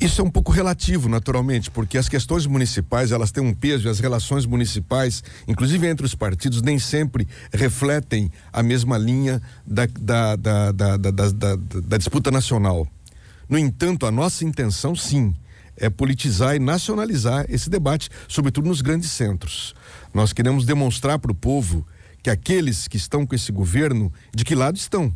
Isso 0.00 0.20
é 0.20 0.24
um 0.24 0.30
pouco 0.30 0.52
relativo, 0.52 1.08
naturalmente, 1.08 1.72
porque 1.72 1.98
as 1.98 2.08
questões 2.08 2.46
municipais 2.46 3.10
elas 3.10 3.32
têm 3.32 3.42
um 3.42 3.52
peso 3.52 3.88
e 3.88 3.90
as 3.90 3.98
relações 3.98 4.46
municipais, 4.46 5.24
inclusive 5.48 5.88
entre 5.88 6.06
os 6.06 6.14
partidos, 6.14 6.62
nem 6.62 6.78
sempre 6.78 7.26
refletem 7.52 8.30
a 8.52 8.62
mesma 8.62 8.96
linha 8.96 9.42
da, 9.66 9.86
da, 9.86 10.36
da, 10.36 10.70
da, 10.72 11.56
da 11.84 11.96
disputa 11.96 12.30
nacional. 12.30 12.86
No 13.48 13.58
entanto, 13.58 14.06
a 14.06 14.12
nossa 14.12 14.44
intenção, 14.44 14.94
sim, 14.94 15.34
é 15.78 15.88
politizar 15.88 16.56
e 16.56 16.58
nacionalizar 16.58 17.46
esse 17.48 17.70
debate, 17.70 18.10
sobretudo 18.26 18.68
nos 18.68 18.80
grandes 18.80 19.10
centros. 19.10 19.74
Nós 20.12 20.32
queremos 20.32 20.64
demonstrar 20.64 21.18
para 21.18 21.32
o 21.32 21.34
povo 21.34 21.86
que 22.22 22.30
aqueles 22.30 22.88
que 22.88 22.96
estão 22.96 23.24
com 23.24 23.34
esse 23.34 23.52
governo, 23.52 24.12
de 24.34 24.44
que 24.44 24.54
lado 24.54 24.76
estão? 24.76 25.14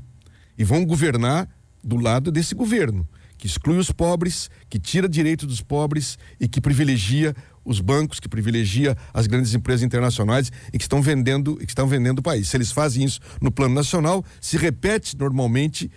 E 0.57 0.65
vão 0.65 0.85
governar 0.85 1.49
do 1.83 1.97
lado 1.97 2.31
desse 2.31 2.55
governo 2.55 3.07
que 3.43 3.49
exclui 3.49 3.77
os 3.77 3.91
pobres, 3.91 4.49
que 4.71 4.79
tira 4.79 5.09
direito 5.09 5.49
dos 5.49 5.61
pobres 5.61 6.17
e 6.39 6.47
que 6.47 6.61
privilegia 6.61 7.35
os 7.65 7.81
bancos, 7.81 8.21
que 8.21 8.29
privilegia 8.29 8.97
as 9.13 9.27
grandes 9.27 9.53
empresas 9.53 9.83
internacionais 9.83 10.53
e 10.73 10.79
que 10.79 10.85
estão 10.85 11.03
vendendo, 11.03 11.57
que 11.57 11.65
estão 11.65 11.89
vendendo 11.89 12.21
o 12.21 12.23
país. 12.23 12.49
Se 12.49 12.57
eles 12.57 12.71
fazem 12.71 13.03
isso 13.03 13.19
no 13.41 13.51
plano 13.51 13.75
nacional, 13.75 14.25
se 14.41 14.57
repete 14.57 15.19
normalmente 15.19 15.91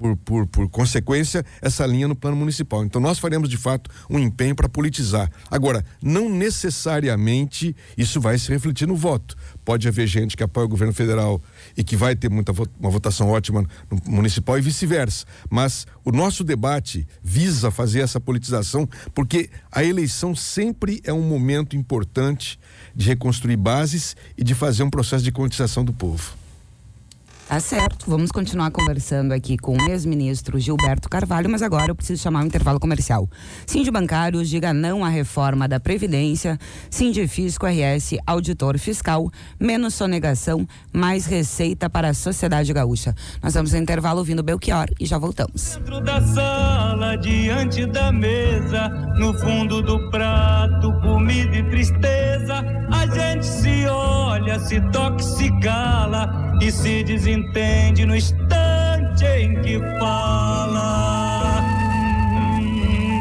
por, 0.00 0.16
por, 0.16 0.46
por 0.46 0.68
consequência, 0.70 1.44
essa 1.60 1.84
linha 1.84 2.08
no 2.08 2.16
plano 2.16 2.36
municipal. 2.36 2.82
Então, 2.82 3.00
nós 3.00 3.18
faremos 3.18 3.50
de 3.50 3.58
fato 3.58 3.90
um 4.08 4.18
empenho 4.18 4.54
para 4.54 4.68
politizar. 4.68 5.30
Agora, 5.50 5.84
não 6.02 6.30
necessariamente 6.30 7.76
isso 7.98 8.18
vai 8.18 8.38
se 8.38 8.48
refletir 8.50 8.88
no 8.88 8.96
voto. 8.96 9.36
Pode 9.62 9.86
haver 9.86 10.06
gente 10.06 10.38
que 10.38 10.42
apoia 10.42 10.64
o 10.64 10.68
governo 10.68 10.94
federal 10.94 11.40
e 11.76 11.84
que 11.84 11.96
vai 11.96 12.16
ter 12.16 12.30
muita 12.30 12.52
uma 12.80 12.90
votação 12.90 13.28
ótima 13.28 13.62
no 13.90 14.00
municipal 14.06 14.58
e 14.58 14.62
vice-versa. 14.62 15.26
Mas 15.50 15.86
o 16.02 16.10
nosso 16.10 16.42
debate 16.42 17.06
visa 17.22 17.70
fazer 17.70 18.00
essa 18.00 18.18
politização 18.18 18.88
porque 19.14 19.50
a 19.70 19.84
eleição 19.84 20.34
sempre 20.34 21.02
é 21.04 21.12
um 21.12 21.22
momento 21.22 21.76
importante 21.76 22.58
de 22.96 23.06
reconstruir 23.06 23.56
bases 23.56 24.16
e 24.36 24.42
de 24.42 24.54
fazer 24.54 24.82
um 24.82 24.90
processo 24.90 25.22
de 25.22 25.30
conscientização 25.30 25.84
do 25.84 25.92
povo. 25.92 26.39
Tá 27.50 27.58
certo. 27.58 28.08
Vamos 28.08 28.30
continuar 28.30 28.70
conversando 28.70 29.32
aqui 29.32 29.58
com 29.58 29.76
o 29.76 29.90
ex-ministro 29.90 30.56
Gilberto 30.60 31.10
Carvalho, 31.10 31.50
mas 31.50 31.62
agora 31.62 31.90
eu 31.90 31.96
preciso 31.96 32.22
chamar 32.22 32.44
um 32.44 32.46
intervalo 32.46 32.78
comercial. 32.78 33.28
Sindi 33.66 33.90
Bancários 33.90 34.48
diga 34.48 34.72
não 34.72 35.04
à 35.04 35.08
reforma 35.08 35.66
da 35.66 35.80
Previdência. 35.80 36.56
Sindi 36.88 37.26
Fisco 37.26 37.66
RS, 37.66 38.18
auditor 38.24 38.78
fiscal, 38.78 39.28
menos 39.58 39.94
sonegação, 39.94 40.64
mais 40.92 41.26
receita 41.26 41.90
para 41.90 42.10
a 42.10 42.14
sociedade 42.14 42.72
gaúcha. 42.72 43.16
Nós 43.42 43.54
vamos 43.54 43.74
ao 43.74 43.80
intervalo 43.80 44.20
ouvindo 44.20 44.44
Belchior 44.44 44.86
e 45.00 45.04
já 45.04 45.18
voltamos. 45.18 45.74
Dentro 45.74 46.00
da 46.02 46.22
sala, 46.22 47.16
diante 47.16 47.84
da 47.86 48.12
mesa, 48.12 48.88
no 49.18 49.36
fundo 49.40 49.82
do 49.82 50.08
prato, 50.12 50.92
comida 51.00 51.56
e 51.56 51.68
tristeza, 51.68 52.64
a 52.92 53.06
gente 53.08 53.44
se 53.44 53.86
olha, 53.86 54.56
se 54.60 54.80
toca, 54.92 55.20
se 55.20 55.50
cala 55.58 56.56
e 56.60 56.70
se 56.70 57.02
desentende 57.40 58.06
no 58.06 58.14
instante 58.14 59.24
em 59.24 59.60
que 59.62 59.78
fala. 59.98 61.62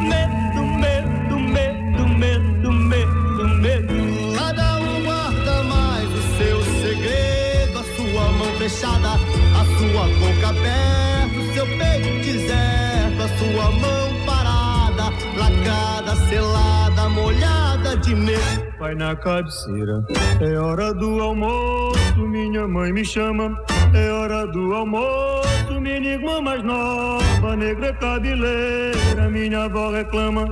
Medo, 0.02 0.66
medo, 0.66 1.40
medo, 1.40 2.08
medo, 2.08 2.72
medo, 2.72 3.48
medo. 3.62 4.36
Cada 4.38 4.78
um 4.80 5.04
guarda 5.04 5.64
mais 5.64 6.10
o 6.10 6.38
seu 6.38 6.64
segredo, 6.82 7.80
a 7.80 7.84
sua 7.96 8.32
mão 8.34 8.58
fechada, 8.58 9.14
a 9.14 9.66
sua 9.78 10.08
boca 10.20 10.50
aberta, 10.50 11.40
o 11.40 11.54
seu 11.54 11.66
peito 11.78 12.26
deserto, 12.26 13.22
a 13.24 13.28
sua 13.38 13.72
mão 13.72 14.26
parada, 14.26 15.12
lacada, 15.38 16.16
selada, 16.28 17.10
molhada 17.10 17.98
de 17.98 18.16
medo. 18.16 18.69
Vai 18.80 18.96
na 18.96 19.14
cabeceira, 19.14 20.02
é 20.40 20.58
hora 20.58 20.94
do 20.94 21.22
almoço, 21.22 22.28
minha 22.28 22.66
mãe 22.66 22.94
me 22.94 23.04
chama. 23.04 23.54
É 23.94 24.10
hora 24.10 24.48
do 24.48 24.74
almoço, 24.74 25.82
minha 25.82 26.14
irmã 26.14 26.40
mais 26.42 26.64
nova, 26.64 27.56
negra 27.58 27.92
cabeleira, 27.94 29.30
minha 29.30 29.66
avó 29.66 29.92
reclama. 29.92 30.48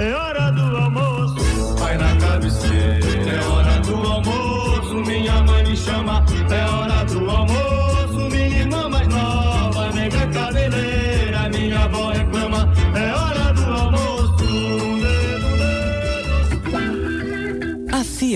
É 0.00 0.12
hora 0.12 0.50
do 0.50 0.76
almoço, 0.76 1.76
vai 1.78 1.96
na 1.96 2.16
cabeceira. 2.16 3.06
É 3.30 3.44
hora 3.46 3.80
do 3.80 3.94
almoço, 3.94 4.94
minha 5.06 5.42
mãe 5.44 5.62
me 5.64 5.76
chama. 5.76 6.24
É 6.50 6.64
hora 6.68 6.97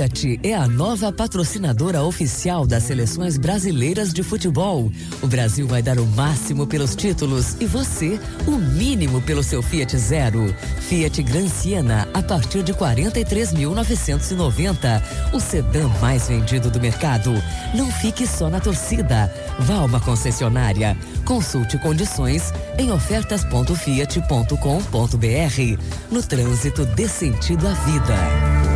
Fiat 0.02 0.40
é 0.42 0.52
a 0.52 0.66
nova 0.66 1.12
patrocinadora 1.12 2.02
oficial 2.02 2.66
das 2.66 2.82
seleções 2.82 3.38
brasileiras 3.38 4.12
de 4.12 4.24
futebol. 4.24 4.90
O 5.22 5.28
Brasil 5.28 5.68
vai 5.68 5.80
dar 5.80 6.00
o 6.00 6.06
máximo 6.06 6.66
pelos 6.66 6.96
títulos 6.96 7.56
e 7.60 7.66
você 7.66 8.18
o 8.44 8.50
mínimo 8.52 9.22
pelo 9.22 9.44
seu 9.44 9.62
Fiat 9.62 9.96
Zero. 9.96 10.52
Fiat 10.80 11.22
Gran 11.22 11.48
Siena 11.48 12.08
a 12.12 12.20
partir 12.20 12.64
de 12.64 12.74
43.990. 12.74 15.00
O 15.32 15.38
sedã 15.38 15.86
mais 16.00 16.26
vendido 16.26 16.68
do 16.68 16.80
mercado. 16.80 17.32
Não 17.72 17.88
fique 17.92 18.26
só 18.26 18.50
na 18.50 18.58
torcida. 18.58 19.32
Vá 19.60 19.76
a 19.76 19.84
uma 19.84 20.00
concessionária. 20.00 20.98
Consulte 21.24 21.78
condições 21.78 22.52
em 22.76 22.90
ofertas.fiat.com.br. 22.90 25.78
No 26.10 26.20
trânsito 26.22 26.84
dê 26.86 27.06
sentido 27.06 27.68
à 27.68 27.72
vida. 27.72 28.71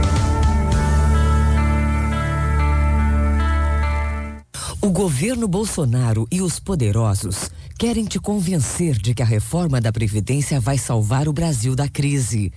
O 4.87 4.91
governo 4.91 5.49
Bolsonaro 5.49 6.29
e 6.31 6.41
os 6.41 6.61
poderosos 6.61 7.51
querem 7.77 8.05
te 8.05 8.21
convencer 8.21 8.97
de 8.97 9.15
que 9.15 9.21
a 9.21 9.27
reforma 9.27 9.81
da 9.81 9.93
Previdência 9.93 10.61
vai 10.61 10.79
salvar 10.79 11.27
o 11.27 11.33
Brasil 11.33 11.75
da 11.75 11.89
crise. 11.89 12.53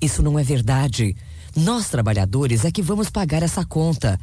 Isso 0.00 0.22
não 0.22 0.38
é 0.38 0.44
verdade. 0.44 1.16
Nós, 1.56 1.88
trabalhadores, 1.88 2.64
é 2.64 2.70
que 2.70 2.80
vamos 2.80 3.10
pagar 3.10 3.42
essa 3.42 3.64
conta. 3.64 4.16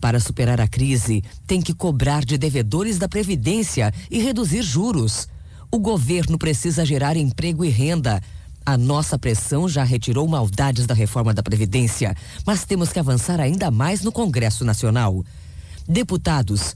Para 0.00 0.18
superar 0.18 0.60
a 0.60 0.66
crise, 0.66 1.22
tem 1.46 1.62
que 1.62 1.72
cobrar 1.72 2.24
de 2.24 2.36
devedores 2.36 2.98
da 2.98 3.08
Previdência 3.08 3.94
e 4.10 4.18
reduzir 4.18 4.62
juros. 4.62 5.28
O 5.70 5.78
governo 5.78 6.36
precisa 6.36 6.84
gerar 6.84 7.16
emprego 7.16 7.64
e 7.64 7.68
renda. 7.68 8.20
A 8.66 8.76
nossa 8.76 9.16
pressão 9.16 9.68
já 9.68 9.84
retirou 9.84 10.26
maldades 10.26 10.86
da 10.86 10.94
reforma 10.94 11.32
da 11.32 11.40
Previdência, 11.40 12.16
mas 12.44 12.64
temos 12.64 12.92
que 12.92 12.98
avançar 12.98 13.40
ainda 13.40 13.70
mais 13.70 14.02
no 14.02 14.10
Congresso 14.10 14.64
Nacional. 14.64 15.24
Deputados, 15.88 16.74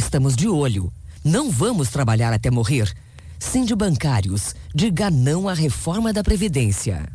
Estamos 0.00 0.34
de 0.34 0.48
olho. 0.48 0.90
Não 1.22 1.50
vamos 1.50 1.90
trabalhar 1.90 2.32
até 2.32 2.50
morrer. 2.50 2.90
Sinde 3.38 3.74
bancários, 3.74 4.54
diga 4.74 5.10
não 5.10 5.46
à 5.46 5.52
reforma 5.52 6.10
da 6.10 6.24
Previdência. 6.24 7.06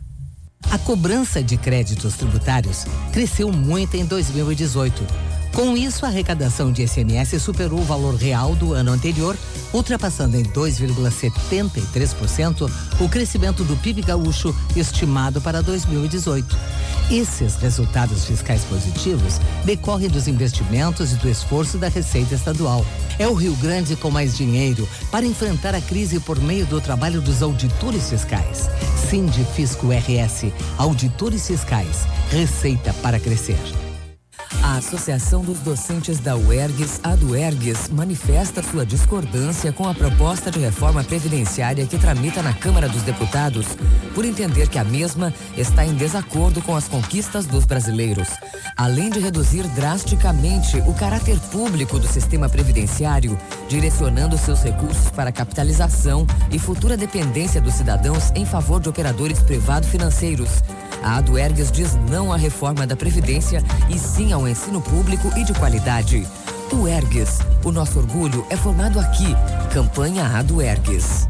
A 0.69 0.77
cobrança 0.77 1.41
de 1.41 1.57
créditos 1.57 2.13
tributários 2.13 2.85
cresceu 3.11 3.51
muito 3.51 3.95
em 3.97 4.05
2018. 4.05 5.34
Com 5.55 5.75
isso, 5.77 6.05
a 6.05 6.09
arrecadação 6.09 6.69
de 6.69 6.83
ICMS 6.83 7.39
superou 7.39 7.79
o 7.79 7.85
valor 7.85 8.15
real 8.15 8.53
do 8.55 8.73
ano 8.73 8.91
anterior, 8.91 9.37
ultrapassando 9.71 10.35
em 10.35 10.43
2,73% 10.43 12.69
o 12.99 13.07
crescimento 13.07 13.63
do 13.63 13.77
PIB 13.77 14.01
gaúcho 14.01 14.53
estimado 14.75 15.39
para 15.39 15.63
2018. 15.63 16.57
Esses 17.09 17.55
resultados 17.55 18.25
fiscais 18.25 18.65
positivos 18.65 19.39
decorrem 19.63 20.09
dos 20.09 20.27
investimentos 20.27 21.13
e 21.13 21.15
do 21.15 21.29
esforço 21.29 21.77
da 21.77 21.87
Receita 21.87 22.35
Estadual. 22.35 22.85
É 23.17 23.25
o 23.25 23.33
Rio 23.33 23.55
Grande 23.55 23.95
com 23.95 24.11
mais 24.11 24.35
dinheiro 24.35 24.85
para 25.09 25.25
enfrentar 25.25 25.73
a 25.73 25.79
crise 25.79 26.19
por 26.19 26.37
meio 26.37 26.65
do 26.65 26.81
trabalho 26.81 27.21
dos 27.21 27.41
auditores 27.41 28.09
fiscais. 28.09 28.69
Fisco 29.55 29.87
RS, 29.87 30.51
auditores 30.77 31.47
fiscais, 31.47 32.05
Receita 32.29 32.93
para 33.01 33.21
crescer. 33.21 33.84
A 34.63 34.77
Associação 34.77 35.41
dos 35.41 35.59
Docentes 35.59 36.19
da 36.19 36.35
UERGS, 36.35 36.99
a 37.03 37.15
do 37.15 37.31
UERGS, 37.31 37.89
manifesta 37.89 38.61
sua 38.63 38.85
discordância 38.85 39.71
com 39.71 39.87
a 39.87 39.93
proposta 39.93 40.51
de 40.51 40.59
reforma 40.59 41.03
previdenciária 41.03 41.85
que 41.85 41.97
tramita 41.97 42.41
na 42.41 42.53
Câmara 42.53 42.89
dos 42.89 43.03
Deputados, 43.03 43.67
por 44.13 44.25
entender 44.25 44.67
que 44.67 44.79
a 44.79 44.83
mesma 44.83 45.33
está 45.55 45.85
em 45.85 45.93
desacordo 45.93 46.61
com 46.61 46.75
as 46.75 46.87
conquistas 46.87 47.45
dos 47.45 47.65
brasileiros. 47.65 48.27
Além 48.75 49.09
de 49.09 49.19
reduzir 49.19 49.63
drasticamente 49.69 50.77
o 50.79 50.93
caráter 50.93 51.39
público 51.51 51.97
do 51.99 52.07
sistema 52.07 52.49
previdenciário, 52.49 53.37
direcionando 53.69 54.37
seus 54.37 54.63
recursos 54.63 55.09
para 55.11 55.31
capitalização 55.31 56.27
e 56.51 56.59
futura 56.59 56.97
dependência 56.97 57.61
dos 57.61 57.75
cidadãos 57.75 58.31
em 58.35 58.45
favor 58.45 58.81
de 58.81 58.89
operadores 58.89 59.39
privado-financeiros. 59.39 60.49
A 61.05 61.17
Aduergues 61.17 61.71
diz 61.71 61.95
não 62.09 62.33
à 62.33 62.35
reforma 62.35 62.87
da 62.87 62.95
Previdência 62.95 63.63
e 63.87 63.99
sim 63.99 64.33
ao 64.33 64.47
ensino 64.47 64.81
público 64.81 65.31
e 65.37 65.43
de 65.43 65.53
qualidade. 65.53 66.27
O 66.73 66.87
Ergues, 66.87 67.37
o 67.63 67.71
nosso 67.71 67.99
orgulho 67.99 68.43
é 68.49 68.57
formado 68.57 68.99
aqui. 68.99 69.27
Campanha 69.71 70.25
Aduergues. 70.25 71.29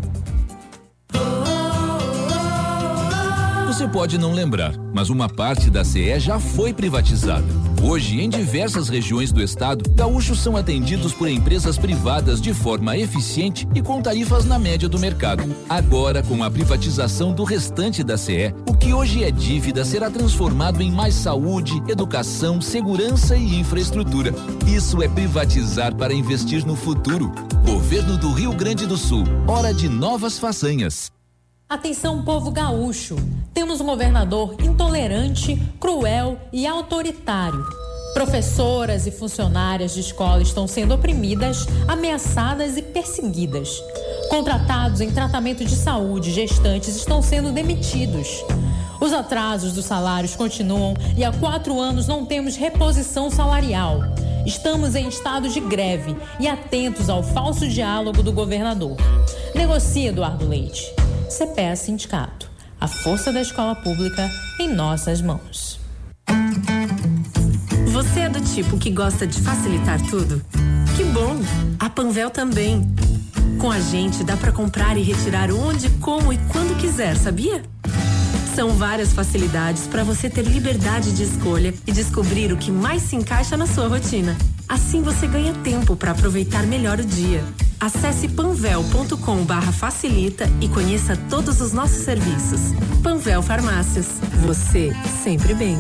Você 3.67 3.85
pode 3.89 4.17
não 4.17 4.31
lembrar, 4.31 4.71
mas 4.93 5.09
uma 5.09 5.27
parte 5.27 5.69
da 5.69 5.83
CE 5.83 6.21
já 6.21 6.39
foi 6.39 6.73
privatizada. 6.73 7.64
Hoje, 7.83 8.19
em 8.19 8.29
diversas 8.29 8.89
regiões 8.89 9.31
do 9.31 9.41
estado, 9.41 9.89
gaúchos 9.91 10.39
são 10.39 10.57
atendidos 10.57 11.13
por 11.13 11.29
empresas 11.29 11.77
privadas 11.77 12.41
de 12.41 12.53
forma 12.53 12.97
eficiente 12.97 13.67
e 13.75 13.81
com 13.81 14.01
tarifas 14.01 14.45
na 14.45 14.57
média 14.57 14.89
do 14.89 14.99
mercado. 14.99 15.43
Agora, 15.69 16.23
com 16.23 16.43
a 16.43 16.49
privatização 16.49 17.33
do 17.33 17.43
restante 17.43 18.03
da 18.03 18.17
CE, 18.17 18.53
o 18.67 18.75
que 18.75 18.93
hoje 18.93 19.23
é 19.23 19.31
dívida 19.31 19.85
será 19.85 20.09
transformado 20.09 20.81
em 20.81 20.91
mais 20.91 21.13
saúde, 21.13 21.81
educação, 21.87 22.59
segurança 22.59 23.35
e 23.35 23.59
infraestrutura. 23.59 24.33
Isso 24.67 25.01
é 25.01 25.07
privatizar 25.07 25.95
para 25.95 26.13
investir 26.13 26.65
no 26.65 26.75
futuro. 26.75 27.31
Governo 27.65 28.17
do 28.17 28.31
Rio 28.31 28.53
Grande 28.53 28.85
do 28.85 28.97
Sul. 28.97 29.23
Hora 29.47 29.73
de 29.73 29.87
novas 29.87 30.39
façanhas. 30.39 31.11
Atenção, 31.67 32.21
povo 32.21 32.51
gaúcho! 32.51 33.15
Temos 33.51 33.81
um 33.81 33.87
governador 33.87 34.55
intolerante, 34.61 35.59
cruel 35.79 36.37
e 36.53 36.67
autoritário. 36.67 37.65
Professoras 38.13 39.07
e 39.07 39.11
funcionárias 39.11 39.95
de 39.95 40.01
escola 40.01 40.43
estão 40.43 40.67
sendo 40.67 40.93
oprimidas, 40.93 41.65
ameaçadas 41.87 42.77
e 42.77 42.83
perseguidas. 42.83 43.81
Contratados 44.29 45.01
em 45.01 45.09
tratamento 45.09 45.65
de 45.65 45.75
saúde, 45.75 46.31
gestantes 46.31 46.95
estão 46.95 47.19
sendo 47.23 47.51
demitidos. 47.51 48.45
Os 49.01 49.11
atrasos 49.11 49.73
dos 49.73 49.85
salários 49.85 50.35
continuam 50.35 50.93
e 51.17 51.23
há 51.23 51.31
quatro 51.31 51.79
anos 51.79 52.07
não 52.07 52.27
temos 52.27 52.55
reposição 52.55 53.31
salarial. 53.31 54.01
Estamos 54.45 54.93
em 54.93 55.07
estado 55.07 55.49
de 55.49 55.59
greve 55.59 56.15
e 56.39 56.47
atentos 56.47 57.09
ao 57.09 57.23
falso 57.23 57.67
diálogo 57.67 58.21
do 58.21 58.31
governador. 58.31 58.95
Negocie, 59.55 60.09
Eduardo 60.09 60.47
Leite. 60.47 60.93
CPEA 61.29 61.75
Sindicato. 61.75 62.49
A 62.79 62.87
força 62.87 63.31
da 63.33 63.41
escola 63.41 63.75
pública 63.75 64.29
em 64.59 64.73
nossas 64.73 65.21
mãos. 65.21 65.79
Você 67.91 68.21
é 68.21 68.29
do 68.29 68.41
tipo 68.41 68.77
que 68.77 68.91
gosta 68.91 69.25
de 69.25 69.41
facilitar 69.41 69.99
tudo? 70.09 70.43
Que 70.95 71.03
bom! 71.05 71.37
A 71.79 71.89
Panvel 71.89 72.29
também. 72.29 72.83
Com 73.59 73.71
a 73.71 73.79
gente 73.79 74.23
dá 74.23 74.37
para 74.37 74.51
comprar 74.51 74.97
e 74.97 75.01
retirar 75.01 75.51
onde, 75.51 75.89
como 76.01 76.31
e 76.31 76.37
quando 76.49 76.77
quiser, 76.79 77.15
sabia? 77.17 77.63
São 78.55 78.69
várias 78.69 79.11
facilidades 79.11 79.85
para 79.85 80.01
você 80.01 80.29
ter 80.29 80.43
liberdade 80.43 81.11
de 81.11 81.23
escolha 81.23 81.73
e 81.85 81.91
descobrir 81.91 82.53
o 82.53 82.57
que 82.57 82.71
mais 82.71 83.01
se 83.01 83.13
encaixa 83.17 83.57
na 83.57 83.67
sua 83.67 83.89
rotina. 83.89 84.37
Assim 84.69 85.01
você 85.01 85.27
ganha 85.27 85.53
tempo 85.55 85.93
para 85.93 86.11
aproveitar 86.11 86.65
melhor 86.65 87.01
o 87.01 87.03
dia. 87.03 87.43
Acesse 87.81 88.29
panvel.com 88.29 89.43
barra 89.43 89.73
facilita 89.73 90.49
e 90.61 90.69
conheça 90.69 91.17
todos 91.29 91.59
os 91.59 91.73
nossos 91.73 92.05
serviços. 92.05 92.61
Panvel 93.03 93.43
Farmácias. 93.43 94.07
Você 94.45 94.93
sempre 95.21 95.53
bem. 95.53 95.77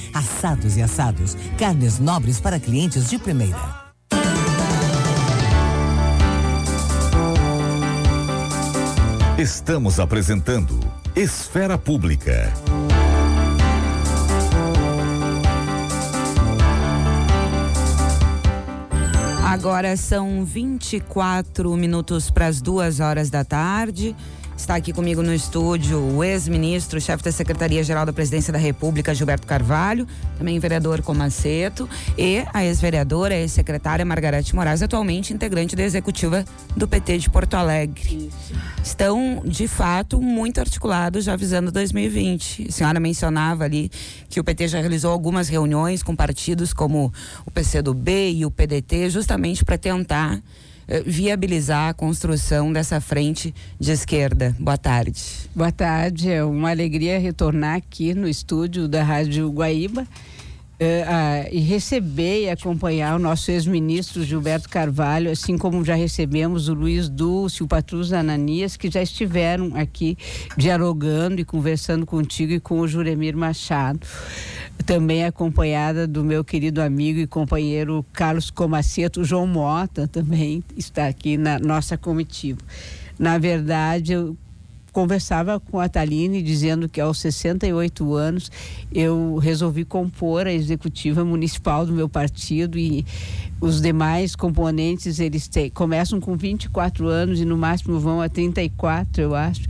e 0.76 0.82
assados, 0.82 1.38
carnes 1.58 2.00
nobres 2.00 2.42
para 2.42 2.60
clientes 2.60 3.10
de 3.10 3.18
primeira. 3.18 3.82
Estamos 9.38 10.02
apresentando 10.02 10.78
Esfera 11.16 11.78
Pública. 11.78 12.52
Agora 19.46 19.96
são 19.96 20.44
24 20.44 21.74
minutos 21.78 22.30
para 22.30 22.48
as 22.48 22.62
duas 22.62 23.00
horas 23.00 23.30
da 23.30 23.46
tarde. 23.46 24.14
Está 24.56 24.76
aqui 24.76 24.94
comigo 24.94 25.22
no 25.24 25.34
estúdio 25.34 26.00
o 26.00 26.24
ex-ministro, 26.24 27.02
chefe 27.02 27.24
da 27.24 27.32
Secretaria-Geral 27.32 28.06
da 28.06 28.14
Presidência 28.14 28.54
da 28.54 28.60
República, 28.60 29.14
Gilberto 29.14 29.48
Carvalho, 29.48 30.08
também 30.38 30.58
vereador 30.60 31.02
Comaceto, 31.02 31.90
e 32.18 32.46
a 32.54 32.64
ex-vereadora, 32.64 33.36
ex-secretária 33.36 34.06
Margarete 34.06 34.56
Moraes, 34.56 34.82
atualmente 34.82 35.34
integrante 35.34 35.76
da 35.76 35.84
executiva 35.84 36.46
do 36.78 36.88
PT 36.88 37.18
de 37.18 37.30
Porto 37.30 37.56
Alegre. 37.56 38.30
Isso. 38.30 38.54
Estão, 38.84 39.42
de 39.44 39.68
fato, 39.68 40.22
muito 40.22 40.60
articulados, 40.60 41.26
já 41.26 41.36
visando 41.36 41.72
2020. 41.72 42.68
A 42.70 42.72
senhora 42.72 43.00
mencionava 43.00 43.64
ali 43.64 43.90
que 44.30 44.40
o 44.40 44.44
PT 44.44 44.68
já 44.68 44.80
realizou 44.80 45.12
algumas 45.12 45.50
reuniões 45.50 46.04
com 46.04 46.16
partidos 46.16 46.74
como 46.74 47.12
o 47.46 47.52
PCdoB 47.52 48.32
e 48.32 48.46
o 48.46 48.52
PDT, 48.52 49.10
justamente 49.10 49.66
para 49.66 49.78
tentar 49.78 50.42
viabilizar 51.06 51.90
a 51.90 51.94
construção 51.94 52.72
dessa 52.72 53.00
frente 53.00 53.54
de 53.80 53.92
esquerda. 53.92 54.56
Boa 54.60 54.78
tarde. 54.78 55.22
Boa 55.56 55.72
tarde, 55.72 56.32
é 56.32 56.44
uma 56.44 56.70
alegria 56.70 57.20
retornar 57.20 57.76
aqui 57.76 58.14
no 58.14 58.28
estúdio 58.28 58.88
da 58.88 59.04
Rádio 59.04 59.50
Guaíba. 59.50 60.08
Uh, 60.84 60.86
uh, 60.86 61.50
e 61.50 61.60
receber 61.62 62.44
e 62.44 62.50
acompanhar 62.50 63.16
o 63.16 63.20
nosso 63.20 63.50
ex-ministro 63.50 64.22
Gilberto 64.22 64.68
Carvalho, 64.68 65.32
assim 65.32 65.58
como 65.58 65.86
já 65.86 65.96
recebemos 65.96 66.68
o 66.68 66.74
Luiz 66.74 67.08
Dulce, 67.08 67.64
o 67.64 67.68
Patrus 67.68 68.12
Ananias, 68.12 68.76
que 68.76 68.92
já 68.92 69.02
estiveram 69.02 69.72
aqui 69.78 70.18
dialogando 70.58 71.40
e 71.40 71.46
conversando 71.46 72.06
contigo 72.06 72.52
e 72.52 72.60
com 72.60 72.80
o 72.80 72.88
Juremir 72.88 73.38
Machado 73.38 74.06
também 74.86 75.24
acompanhada 75.24 76.06
do 76.06 76.24
meu 76.24 76.44
querido 76.44 76.82
amigo 76.82 77.20
e 77.20 77.28
companheiro 77.28 78.06
Carlos 78.12 78.52
Comaceto, 78.52 79.24
João 79.24 79.48
Mota 79.48 80.08
também 80.08 80.64
está 80.76 81.08
aqui 81.08 81.38
na 81.38 81.58
nossa 81.58 81.98
comitiva. 81.98 82.60
Na 83.18 83.38
verdade, 83.38 84.14
eu 84.14 84.36
conversava 84.94 85.60
com 85.60 85.80
a 85.80 85.90
Taline 85.90 86.42
dizendo 86.42 86.88
que 86.88 87.02
aos 87.02 87.18
68 87.18 88.14
anos 88.14 88.52
eu 88.94 89.38
resolvi 89.38 89.84
compor 89.84 90.46
a 90.46 90.54
executiva 90.54 91.26
municipal 91.26 91.86
do 91.86 91.92
meu 91.92 92.08
partido 92.08 92.78
e 92.78 93.04
os 93.64 93.80
demais 93.80 94.36
componentes 94.36 95.22
eles 95.22 95.50
começam 95.74 96.20
com 96.20 96.36
24 96.36 97.08
anos 97.08 97.40
e 97.40 97.46
no 97.46 97.58
máximo 97.58 97.98
vão 97.98 98.20
a 98.20 98.28
34, 98.28 99.22
eu 99.22 99.34
acho. 99.34 99.62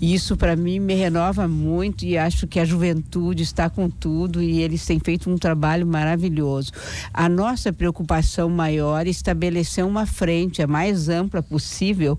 E 0.00 0.14
isso 0.14 0.36
para 0.36 0.54
mim 0.54 0.78
me 0.78 0.94
renova 0.94 1.48
muito 1.48 2.04
e 2.04 2.16
acho 2.16 2.46
que 2.46 2.60
a 2.60 2.64
juventude 2.64 3.42
está 3.42 3.68
com 3.68 3.90
tudo 3.90 4.40
e 4.40 4.62
eles 4.62 4.86
têm 4.86 5.00
feito 5.00 5.28
um 5.28 5.36
trabalho 5.36 5.84
maravilhoso. 5.84 6.70
A 7.12 7.28
nossa 7.28 7.72
preocupação 7.72 8.48
maior 8.48 9.04
é 9.04 9.10
estabelecer 9.10 9.84
uma 9.84 10.06
frente 10.06 10.62
a 10.62 10.68
mais 10.68 11.08
ampla 11.08 11.42
possível 11.42 12.16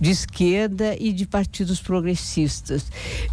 de 0.00 0.10
esquerda 0.10 0.96
e 0.98 1.12
de 1.12 1.26
partidos 1.26 1.80
progressistas. 1.80 2.86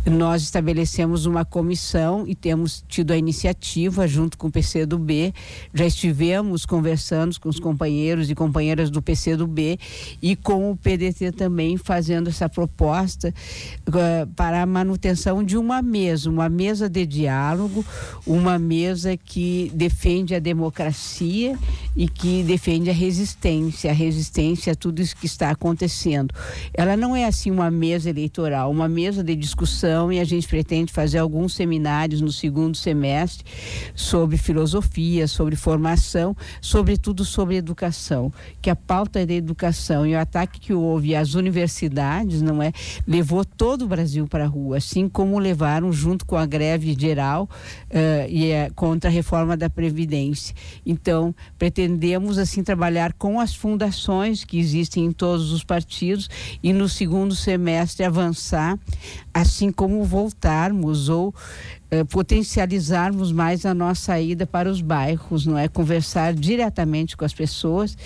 Nós 0.03 0.41
estabelecemos 0.41 1.27
uma 1.27 1.45
comissão 1.45 2.25
e 2.27 2.33
temos 2.33 2.83
tido 2.87 3.11
a 3.11 3.17
iniciativa, 3.17 4.07
junto 4.07 4.35
com 4.35 4.47
o 4.47 4.51
PCdoB, 4.51 5.31
já 5.73 5.85
estivemos 5.85 6.65
conversando 6.65 7.34
com 7.37 7.49
os 7.49 7.59
companheiros 7.59 8.29
e 8.29 8.35
companheiras 8.35 8.89
do 8.89 9.01
PCdoB 9.01 9.79
e 10.21 10.35
com 10.35 10.71
o 10.71 10.75
PDT 10.75 11.31
também 11.31 11.77
fazendo 11.77 12.29
essa 12.29 12.49
proposta 12.49 13.33
uh, 13.87 14.27
para 14.35 14.61
a 14.61 14.65
manutenção 14.65 15.43
de 15.43 15.57
uma 15.57 15.81
mesa, 15.81 16.29
uma 16.29 16.49
mesa 16.49 16.89
de 16.89 17.05
diálogo, 17.05 17.85
uma 18.25 18.59
mesa 18.59 19.17
que 19.17 19.71
defende 19.73 20.35
a 20.35 20.39
democracia 20.39 21.57
e 21.95 22.07
que 22.07 22.43
defende 22.43 22.89
a 22.89 22.93
resistência, 22.93 23.89
a 23.91 23.93
resistência 23.93 24.73
a 24.73 24.75
tudo 24.75 25.01
isso 25.01 25.15
que 25.15 25.25
está 25.25 25.49
acontecendo. 25.49 26.33
Ela 26.73 26.97
não 26.97 27.15
é 27.15 27.25
assim 27.25 27.51
uma 27.51 27.71
mesa 27.71 28.09
eleitoral, 28.09 28.69
uma 28.69 28.87
mesa 28.87 29.23
de 29.23 29.35
discussão 29.35 30.11
e 30.11 30.19
a 30.19 30.23
gente 30.23 30.47
pretende 30.47 30.91
fazer 30.91 31.19
alguns 31.19 31.55
seminários 31.55 32.21
no 32.21 32.31
segundo 32.31 32.75
semestre 32.75 33.45
sobre 33.95 34.37
filosofia, 34.37 35.27
sobre 35.27 35.55
formação, 35.55 36.35
sobretudo 36.61 37.14
sobre 37.23 37.55
educação, 37.55 38.33
que 38.61 38.69
a 38.69 38.75
pauta 38.75 39.25
da 39.25 39.33
educação 39.33 40.05
e 40.05 40.15
o 40.15 40.19
ataque 40.19 40.59
que 40.59 40.73
houve 40.73 41.15
às 41.15 41.35
universidades, 41.35 42.41
não 42.41 42.61
é, 42.61 42.73
levou 43.07 43.45
todo 43.45 43.85
o 43.85 43.87
Brasil 43.87 44.27
para 44.27 44.45
a 44.45 44.47
rua, 44.47 44.77
assim 44.77 45.07
como 45.07 45.39
levaram 45.39 45.91
junto 45.93 46.25
com 46.25 46.35
a 46.35 46.45
greve 46.45 46.95
geral 46.99 47.43
uh, 47.91 48.29
e 48.29 48.51
é 48.51 48.69
contra 48.75 49.09
a 49.09 49.13
reforma 49.13 49.55
da 49.55 49.69
previdência. 49.69 50.55
Então, 50.85 51.33
pretendemos 51.57 52.37
assim 52.37 52.63
trabalhar 52.63 53.13
com 53.13 53.39
as 53.39 53.55
fundações 53.55 54.43
que 54.43 54.59
existem 54.59 55.05
em 55.05 55.11
todos 55.11 55.51
os 55.51 55.63
partidos 55.63 56.29
e 56.61 56.73
no 56.73 56.89
segundo 56.89 57.35
semestre 57.35 58.05
avançar, 58.05 58.77
assim 59.33 59.71
como 59.71 60.03
voltarmos 60.03 61.09
ou 61.09 61.33
potencializarmos 62.09 63.31
mais 63.31 63.65
a 63.65 63.73
nossa 63.73 64.19
ida 64.19 64.45
para 64.45 64.69
os 64.69 64.81
bairros, 64.81 65.45
não 65.45 65.57
é? 65.57 65.67
Conversar 65.67 66.33
diretamente 66.33 67.15
com 67.15 67.23
as 67.23 67.33
pessoas 67.33 67.97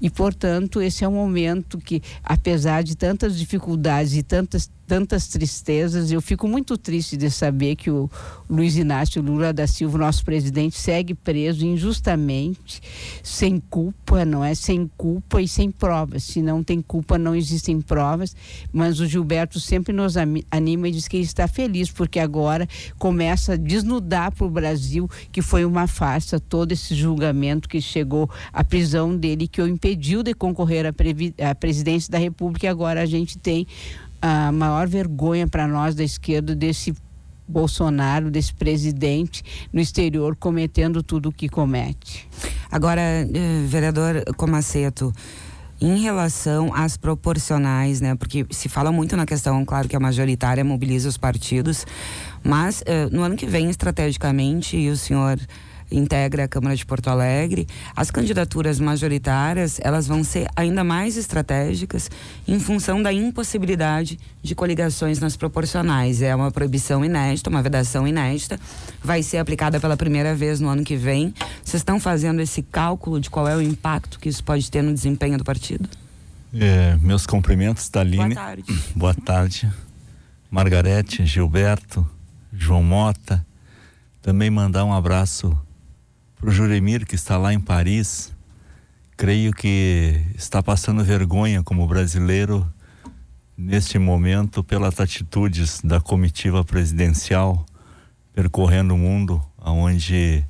e, 0.00 0.08
portanto, 0.10 0.80
esse 0.80 1.04
é 1.04 1.08
um 1.08 1.12
momento 1.12 1.78
que, 1.78 2.02
apesar 2.22 2.82
de 2.82 2.96
tantas 2.96 3.38
dificuldades 3.38 4.14
e 4.14 4.22
tantas 4.22 4.70
tantas 4.86 5.26
tristezas. 5.26 6.10
Eu 6.10 6.22
fico 6.22 6.46
muito 6.46 6.78
triste 6.78 7.16
de 7.16 7.30
saber 7.30 7.76
que 7.76 7.90
o 7.90 8.08
Luiz 8.48 8.76
Inácio 8.76 9.20
Lula 9.20 9.52
da 9.52 9.66
Silva, 9.66 9.98
nosso 9.98 10.24
presidente, 10.24 10.78
segue 10.78 11.14
preso 11.14 11.66
injustamente, 11.66 12.80
sem 13.22 13.58
culpa, 13.58 14.24
não 14.24 14.44
é? 14.44 14.54
Sem 14.54 14.90
culpa 14.96 15.42
e 15.42 15.48
sem 15.48 15.70
provas. 15.70 16.22
Se 16.22 16.40
não 16.40 16.62
tem 16.62 16.80
culpa, 16.80 17.18
não 17.18 17.34
existem 17.34 17.80
provas. 17.80 18.34
Mas 18.72 19.00
o 19.00 19.06
Gilberto 19.06 19.58
sempre 19.58 19.92
nos 19.92 20.14
anima 20.50 20.88
e 20.88 20.92
diz 20.92 21.08
que 21.08 21.16
ele 21.16 21.24
está 21.24 21.48
feliz, 21.48 21.90
porque 21.90 22.20
agora 22.20 22.68
começa 22.98 23.54
a 23.54 23.56
desnudar 23.56 24.32
para 24.32 24.46
o 24.46 24.50
Brasil 24.50 25.10
que 25.32 25.42
foi 25.42 25.64
uma 25.64 25.86
farsa 25.86 26.38
todo 26.38 26.72
esse 26.72 26.94
julgamento 26.94 27.68
que 27.68 27.80
chegou 27.80 28.30
à 28.52 28.62
prisão 28.62 29.16
dele, 29.16 29.48
que 29.48 29.60
o 29.60 29.66
impediu 29.66 30.22
de 30.22 30.34
concorrer 30.34 30.86
à, 30.86 31.50
à 31.50 31.54
presidência 31.54 32.10
da 32.10 32.18
República. 32.18 32.66
E 32.66 32.68
agora 32.68 33.02
a 33.02 33.06
gente 33.06 33.38
tem 33.38 33.66
a 34.20 34.50
maior 34.52 34.88
vergonha 34.88 35.46
para 35.46 35.66
nós 35.66 35.94
da 35.94 36.04
esquerda 36.04 36.54
desse 36.54 36.94
Bolsonaro, 37.48 38.30
desse 38.30 38.52
presidente 38.52 39.42
no 39.72 39.80
exterior 39.80 40.34
cometendo 40.36 41.02
tudo 41.02 41.28
o 41.28 41.32
que 41.32 41.48
comete. 41.48 42.28
Agora, 42.70 43.00
eh, 43.00 43.64
vereador 43.66 44.24
Comaceto, 44.36 45.12
em 45.80 46.00
relação 46.00 46.74
às 46.74 46.96
proporcionais, 46.96 48.00
né? 48.00 48.14
Porque 48.14 48.46
se 48.50 48.68
fala 48.68 48.90
muito 48.90 49.16
na 49.16 49.26
questão, 49.26 49.64
claro 49.64 49.88
que 49.88 49.94
a 49.94 50.00
majoritária 50.00 50.64
mobiliza 50.64 51.08
os 51.08 51.16
partidos, 51.16 51.86
mas 52.42 52.82
eh, 52.86 53.08
no 53.12 53.22
ano 53.22 53.36
que 53.36 53.46
vem, 53.46 53.68
estrategicamente, 53.70 54.76
e 54.76 54.88
o 54.88 54.96
senhor 54.96 55.38
integra 55.90 56.44
a 56.44 56.48
Câmara 56.48 56.74
de 56.74 56.84
Porto 56.84 57.08
Alegre, 57.08 57.66
as 57.94 58.10
candidaturas 58.10 58.80
majoritárias 58.80 59.78
elas 59.82 60.06
vão 60.06 60.24
ser 60.24 60.48
ainda 60.56 60.82
mais 60.82 61.16
estratégicas 61.16 62.10
em 62.46 62.58
função 62.58 63.02
da 63.02 63.12
impossibilidade 63.12 64.18
de 64.42 64.54
coligações 64.54 65.18
nas 65.18 65.36
proporcionais. 65.36 66.22
É 66.22 66.34
uma 66.34 66.50
proibição 66.50 67.04
inédita, 67.04 67.50
uma 67.50 67.62
vedação 67.62 68.06
inédita, 68.06 68.58
vai 69.02 69.22
ser 69.22 69.38
aplicada 69.38 69.80
pela 69.80 69.96
primeira 69.96 70.34
vez 70.34 70.60
no 70.60 70.68
ano 70.68 70.84
que 70.84 70.96
vem. 70.96 71.34
Vocês 71.64 71.80
estão 71.80 72.00
fazendo 72.00 72.40
esse 72.40 72.62
cálculo 72.62 73.20
de 73.20 73.30
qual 73.30 73.48
é 73.48 73.56
o 73.56 73.62
impacto 73.62 74.18
que 74.18 74.28
isso 74.28 74.42
pode 74.42 74.70
ter 74.70 74.82
no 74.82 74.92
desempenho 74.92 75.38
do 75.38 75.44
partido? 75.44 75.88
É, 76.54 76.96
meus 77.02 77.26
cumprimentos, 77.26 77.88
Taline. 77.88 78.34
Boa 78.34 78.34
tarde. 78.34 78.64
Boa 78.94 79.14
tarde. 79.14 79.72
Margarete, 80.50 81.26
Gilberto, 81.26 82.08
João 82.52 82.82
Mota. 82.82 83.44
Também 84.22 84.50
mandar 84.50 84.84
um 84.84 84.92
abraço 84.92 85.56
para 86.38 86.48
o 86.48 86.52
Juremir, 86.52 87.06
que 87.06 87.14
está 87.14 87.36
lá 87.36 87.52
em 87.52 87.60
Paris, 87.60 88.34
creio 89.16 89.52
que 89.52 90.20
está 90.34 90.62
passando 90.62 91.02
vergonha 91.02 91.62
como 91.62 91.86
brasileiro 91.86 92.68
neste 93.56 93.98
momento 93.98 94.62
pelas 94.62 95.00
atitudes 95.00 95.80
da 95.82 96.00
comitiva 96.00 96.62
presidencial 96.64 97.64
percorrendo 98.34 98.94
o 98.94 98.98
mundo, 98.98 99.42
aonde 99.56 100.44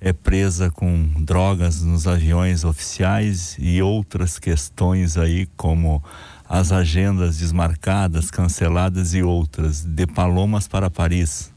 é 0.00 0.12
presa 0.12 0.70
com 0.70 1.10
drogas 1.24 1.82
nos 1.82 2.06
aviões 2.06 2.62
oficiais 2.62 3.56
e 3.58 3.82
outras 3.82 4.38
questões 4.38 5.16
aí 5.16 5.46
como 5.56 6.00
as 6.48 6.70
agendas 6.70 7.38
desmarcadas, 7.38 8.30
canceladas 8.30 9.14
e 9.14 9.22
outras, 9.22 9.84
de 9.84 10.06
Palomas 10.06 10.68
para 10.68 10.88
Paris. 10.88 11.52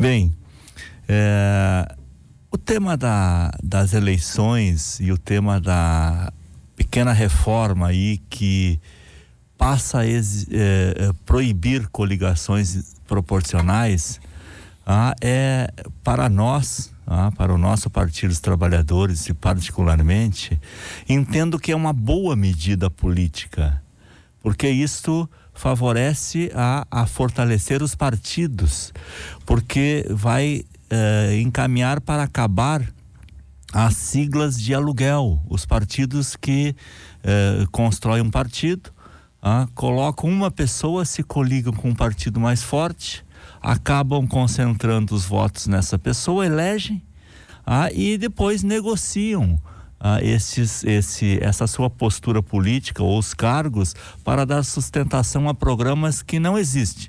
Bem, 0.00 0.34
é, 1.06 1.94
o 2.54 2.56
tema 2.56 2.96
da, 2.96 3.50
das 3.60 3.92
eleições 3.94 5.00
e 5.00 5.10
o 5.10 5.18
tema 5.18 5.60
da 5.60 6.32
pequena 6.76 7.12
reforma 7.12 7.88
aí 7.88 8.18
que 8.30 8.80
passa 9.58 9.98
a 9.98 10.06
ex, 10.06 10.46
é, 10.52 10.94
é, 10.96 11.12
proibir 11.26 11.88
coligações 11.88 12.94
proporcionais 13.08 14.20
ah, 14.86 15.16
é 15.20 15.68
para 16.04 16.28
nós, 16.28 16.92
ah, 17.04 17.32
para 17.36 17.52
o 17.52 17.58
nosso 17.58 17.90
Partido 17.90 18.28
dos 18.28 18.38
Trabalhadores 18.38 19.28
e 19.28 19.34
particularmente, 19.34 20.60
entendo 21.08 21.58
que 21.58 21.72
é 21.72 21.76
uma 21.76 21.92
boa 21.92 22.36
medida 22.36 22.88
política, 22.88 23.82
porque 24.40 24.68
isto 24.68 25.28
favorece 25.52 26.52
a, 26.54 26.86
a 26.88 27.04
fortalecer 27.04 27.82
os 27.82 27.96
partidos, 27.96 28.92
porque 29.44 30.06
vai 30.08 30.64
eh, 30.90 31.40
encaminhar 31.40 32.00
para 32.00 32.22
acabar 32.22 32.82
as 33.72 33.96
siglas 33.96 34.60
de 34.60 34.74
aluguel. 34.74 35.42
Os 35.48 35.66
partidos 35.66 36.36
que 36.36 36.74
eh, 37.22 37.64
constroem 37.72 38.22
um 38.22 38.30
partido, 38.30 38.90
ah, 39.42 39.66
colocam 39.74 40.30
uma 40.30 40.50
pessoa, 40.50 41.04
se 41.04 41.22
coligam 41.22 41.72
com 41.72 41.90
um 41.90 41.94
partido 41.94 42.38
mais 42.38 42.62
forte, 42.62 43.24
acabam 43.60 44.26
concentrando 44.26 45.14
os 45.14 45.24
votos 45.24 45.66
nessa 45.66 45.98
pessoa, 45.98 46.46
elegem 46.46 47.02
ah, 47.66 47.90
e 47.92 48.16
depois 48.16 48.62
negociam. 48.62 49.58
Ah, 50.06 50.22
esses, 50.22 50.84
esse, 50.84 51.38
essa 51.42 51.66
sua 51.66 51.88
postura 51.88 52.42
política 52.42 53.02
ou 53.02 53.18
os 53.18 53.32
cargos 53.32 53.94
para 54.22 54.44
dar 54.44 54.62
sustentação 54.62 55.48
a 55.48 55.54
programas 55.54 56.20
que 56.20 56.38
não 56.38 56.58
existem. 56.58 57.08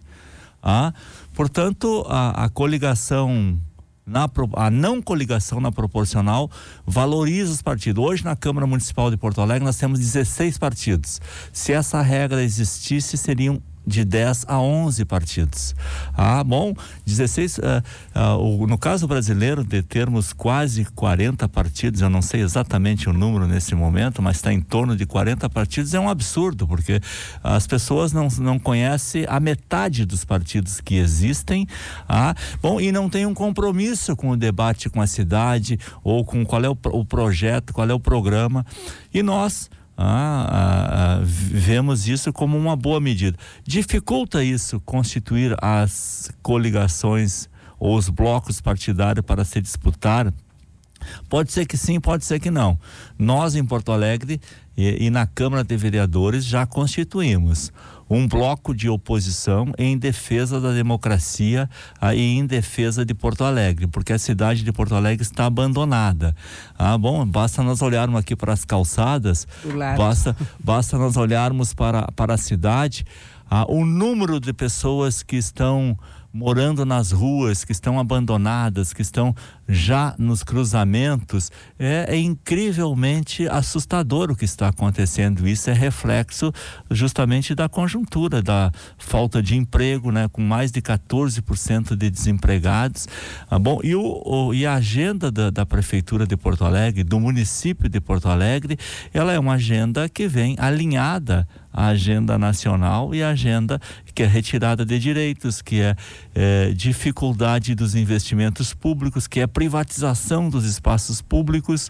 Ah, 0.64 0.94
portanto, 1.36 2.06
a, 2.08 2.46
a 2.46 2.50
coligação 2.50 3.60
na, 4.06 4.30
a 4.54 4.70
não 4.70 5.02
coligação 5.02 5.60
na 5.60 5.72
proporcional 5.72 6.50
valoriza 6.86 7.52
os 7.52 7.62
partidos. 7.62 8.04
Hoje, 8.04 8.24
na 8.24 8.36
Câmara 8.36 8.68
Municipal 8.68 9.10
de 9.10 9.18
Porto 9.18 9.42
Alegre, 9.42 9.66
nós 9.66 9.78
temos 9.78 10.00
16 10.00 10.58
partidos. 10.58 11.20
Se 11.52 11.74
essa 11.74 12.02
regra 12.02 12.44
existisse, 12.44 13.18
seriam 13.18 13.62
de 13.86 14.04
10 14.04 14.46
a 14.48 14.60
11 14.60 15.06
partidos. 15.06 15.76
Ah, 16.14 16.44
bom, 16.44 16.74
16. 17.06 17.58
Uh, 17.58 17.62
uh, 18.16 18.68
no 18.68 18.78
caso 18.78 19.08
brasileiro, 19.08 19.64
de 19.64 19.82
termos 19.82 20.34
quase 20.34 20.86
40 20.86 21.48
partidos, 21.50 22.02
eu 22.02 22.10
não 22.10 22.22
sei 22.22 22.42
exatamente 22.42 23.10
o 23.10 23.14
número 23.14 23.48
nesse 23.48 23.76
momento, 23.76 24.22
mas 24.22 24.38
está 24.38 24.52
em 24.52 24.62
torno 24.62 24.96
de 24.96 25.06
40 25.06 25.50
partidos, 25.50 25.94
é 25.94 26.00
um 26.00 26.10
absurdo, 26.10 26.68
porque 26.68 27.00
as 27.44 27.68
pessoas 27.68 28.12
não, 28.12 28.28
não 28.40 28.58
conhecem 28.58 29.26
a 29.28 29.40
metade 29.40 30.06
dos 30.06 30.26
partidos 30.26 30.82
que 30.82 30.96
existem. 30.96 31.68
Ah, 32.08 32.34
bom, 32.62 32.80
e 32.80 32.92
não 32.92 33.10
tem 33.10 33.26
um 33.26 33.34
compromisso 33.34 34.16
com 34.16 34.30
o 34.30 34.38
debate 34.38 34.90
com 34.90 35.02
a 35.02 35.08
cidade 35.08 35.80
ou 36.04 36.24
com 36.26 36.46
qual 36.46 36.64
é 36.64 36.70
o, 36.70 36.78
o 36.86 37.06
projeto, 37.06 37.74
qual 37.74 37.90
é 37.90 37.94
o 37.94 38.00
programa. 38.00 38.66
E 39.14 39.22
nós 39.22 39.70
ah, 39.98 40.48
ah, 40.50 41.16
ah, 41.18 41.22
vemos 41.24 42.08
isso 42.08 42.34
como 42.34 42.58
uma 42.58 42.76
boa 42.76 43.00
medida. 43.00 43.38
Dificulta 43.64 44.44
isso 44.44 44.80
constituir 44.82 45.56
as 45.62 46.30
coligações 46.42 47.50
ou 47.80 47.96
os 47.96 48.10
blocos 48.10 48.60
partidários 48.60 49.26
para 49.26 49.46
se 49.46 49.62
disputar? 49.62 50.34
Pode 51.30 51.52
ser 51.52 51.66
que 51.66 51.78
sim, 51.78 52.00
pode 52.00 52.26
ser 52.26 52.40
que 52.40 52.52
não. 52.52 52.80
Nós 53.18 53.56
em 53.56 53.64
Porto 53.64 53.92
Alegre 53.92 54.42
e, 54.76 55.06
e 55.06 55.10
na 55.10 55.26
Câmara 55.26 55.64
de 55.64 55.78
Vereadores 55.78 56.46
já 56.46 56.66
constituímos 56.66 57.72
um 58.10 58.28
bloco 58.28 58.74
de 58.74 58.88
oposição 58.88 59.72
em 59.78 59.98
defesa 59.98 60.62
da 60.62 60.72
democracia 60.72 61.70
e 62.14 62.38
em 62.38 62.46
defesa 62.46 63.06
de 63.06 63.14
Porto 63.14 63.44
Alegre, 63.44 63.88
porque 63.88 64.14
a 64.14 64.20
cidade 64.20 64.64
de 64.64 64.72
Porto 64.72 64.96
Alegre 64.96 65.24
está 65.24 65.46
abandonada. 65.46 66.36
Ah, 66.78 66.98
bom, 66.98 67.26
basta 67.26 67.64
nós 67.64 67.82
olharmos 67.82 68.20
aqui 68.20 68.36
para 68.36 68.54
as 68.54 68.64
calçadas, 68.64 69.48
basta, 69.98 70.36
basta 70.64 70.98
nós 70.98 71.18
olharmos 71.18 71.74
para, 71.74 72.12
para 72.16 72.36
a 72.36 72.38
cidade, 72.38 73.06
ah, 73.50 73.66
o 73.68 73.86
número 73.86 74.40
de 74.40 74.54
pessoas 74.54 75.24
que 75.24 75.36
estão 75.36 75.98
morando 76.36 76.86
nas 76.86 77.14
ruas, 77.14 77.64
que 77.64 77.72
estão 77.72 77.98
abandonadas, 77.98 78.92
que 78.92 79.02
estão 79.02 79.34
já 79.68 80.16
nos 80.18 80.44
cruzamentos, 80.44 81.52
é, 81.78 82.06
é, 82.10 82.18
incrivelmente 82.18 83.48
assustador 83.48 84.32
o 84.32 84.36
que 84.36 84.46
está 84.46 84.68
acontecendo. 84.68 85.48
Isso 85.48 85.70
é 85.70 85.74
reflexo 85.74 86.54
justamente 86.90 87.56
da 87.56 87.68
conjuntura, 87.68 88.42
da 88.42 88.72
falta 88.98 89.42
de 89.42 89.56
emprego, 89.56 90.12
né, 90.12 90.28
com 90.32 90.42
mais 90.42 90.72
de 90.72 90.82
14% 90.82 91.96
de 91.96 92.10
desempregados. 92.10 93.08
Ah, 93.50 93.58
bom, 93.58 93.80
e, 93.84 93.96
o, 93.96 94.22
o, 94.26 94.54
e 94.54 94.66
a 94.66 94.76
agenda 94.76 95.32
da, 95.32 95.50
da 95.50 95.66
Prefeitura 95.66 96.28
de 96.28 96.38
Porto 96.38 96.64
Alegre, 96.64 97.04
do 97.04 97.20
município 97.20 97.90
de 97.90 98.00
Porto 98.00 98.30
Alegre, 98.30 98.78
ela 99.14 99.34
é 99.34 99.40
uma 99.40 99.54
agenda 99.54 100.08
que 100.08 100.28
vem 100.28 100.56
alinhada 100.60 101.48
a 101.76 101.88
agenda 101.88 102.40
nacional 102.40 103.14
e 103.14 103.22
a 103.22 103.32
agenda 103.32 103.82
que 104.14 104.24
é 104.24 104.26
retirada 104.26 104.86
de 104.86 104.98
direitos, 104.98 105.62
que 105.62 105.82
é, 105.82 105.94
é 106.34 106.72
dificuldade 106.72 107.76
dos 107.76 107.96
investimentos 107.96 108.74
públicos, 108.74 109.28
que 109.28 109.42
é 109.42 109.48
privatização 109.56 110.50
dos 110.50 110.66
espaços 110.66 111.22
públicos. 111.22 111.90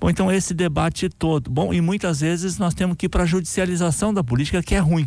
Bom, 0.00 0.08
então 0.08 0.32
esse 0.32 0.54
debate 0.54 1.10
todo. 1.10 1.50
Bom, 1.50 1.72
e 1.72 1.78
muitas 1.78 2.20
vezes 2.20 2.56
nós 2.56 2.72
temos 2.72 2.96
que 2.96 3.04
ir 3.04 3.08
para 3.10 3.24
a 3.24 3.26
judicialização 3.26 4.14
da 4.14 4.24
política, 4.24 4.62
que 4.62 4.74
é 4.74 4.78
ruim. 4.78 5.06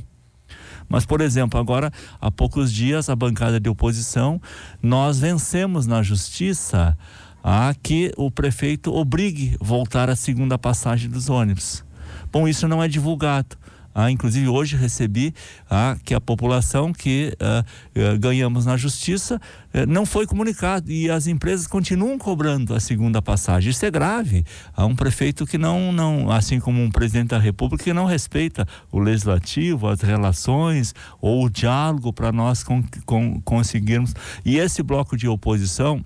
Mas, 0.88 1.04
por 1.04 1.20
exemplo, 1.20 1.60
agora, 1.60 1.92
há 2.22 2.30
poucos 2.30 2.72
dias, 2.72 3.10
a 3.10 3.16
bancada 3.16 3.60
de 3.60 3.68
oposição, 3.68 4.40
nós 4.84 5.18
vencemos 5.18 5.88
na 5.88 6.04
justiça 6.04 6.96
a 7.44 7.74
que 7.82 8.12
o 8.16 8.30
prefeito 8.30 8.94
obrigue 8.94 9.58
voltar 9.60 10.08
a 10.08 10.16
segunda 10.16 10.60
passagem 10.60 11.10
dos 11.10 11.28
ônibus. 11.28 11.84
Bom, 12.32 12.48
isso 12.48 12.68
não 12.68 12.84
é 12.84 12.88
divulgado. 12.88 13.58
Ah, 13.98 14.12
inclusive 14.12 14.50
hoje 14.50 14.76
recebi 14.76 15.34
ah, 15.70 15.96
que 16.04 16.14
a 16.14 16.20
população 16.20 16.92
que 16.92 17.34
ah, 17.40 17.64
ah 17.96 18.18
ganhamos 18.18 18.66
na 18.66 18.76
justiça 18.76 19.40
eh, 19.74 19.86
não 19.86 20.06
foi 20.06 20.28
comunicado 20.28 20.92
e 20.92 21.10
as 21.10 21.28
empresas 21.28 21.66
continuam 21.66 22.18
cobrando 22.18 22.76
a 22.76 22.80
segunda 22.82 23.22
passagem. 23.22 23.72
Isso 23.72 23.86
é 23.86 23.90
grave. 23.90 24.44
Há 24.76 24.86
um 24.86 24.94
prefeito 24.98 25.46
que 25.46 25.58
não, 25.58 25.94
não, 25.94 26.30
assim 26.30 26.60
como 26.60 26.84
um 26.84 26.92
presidente 26.92 27.30
da 27.30 27.40
República, 27.40 27.86
que 27.86 27.94
não 27.94 28.04
respeita 28.04 28.68
o 28.92 29.00
legislativo, 29.00 29.88
as 29.88 30.02
relações 30.02 30.94
ou 31.22 31.46
o 31.46 31.50
diálogo 31.50 32.12
para 32.12 32.34
nós 32.34 32.64
con, 32.64 32.84
con, 33.06 33.40
conseguirmos. 33.46 34.14
E 34.44 34.58
esse 34.58 34.84
bloco 34.84 35.16
de 35.16 35.30
oposição, 35.30 36.04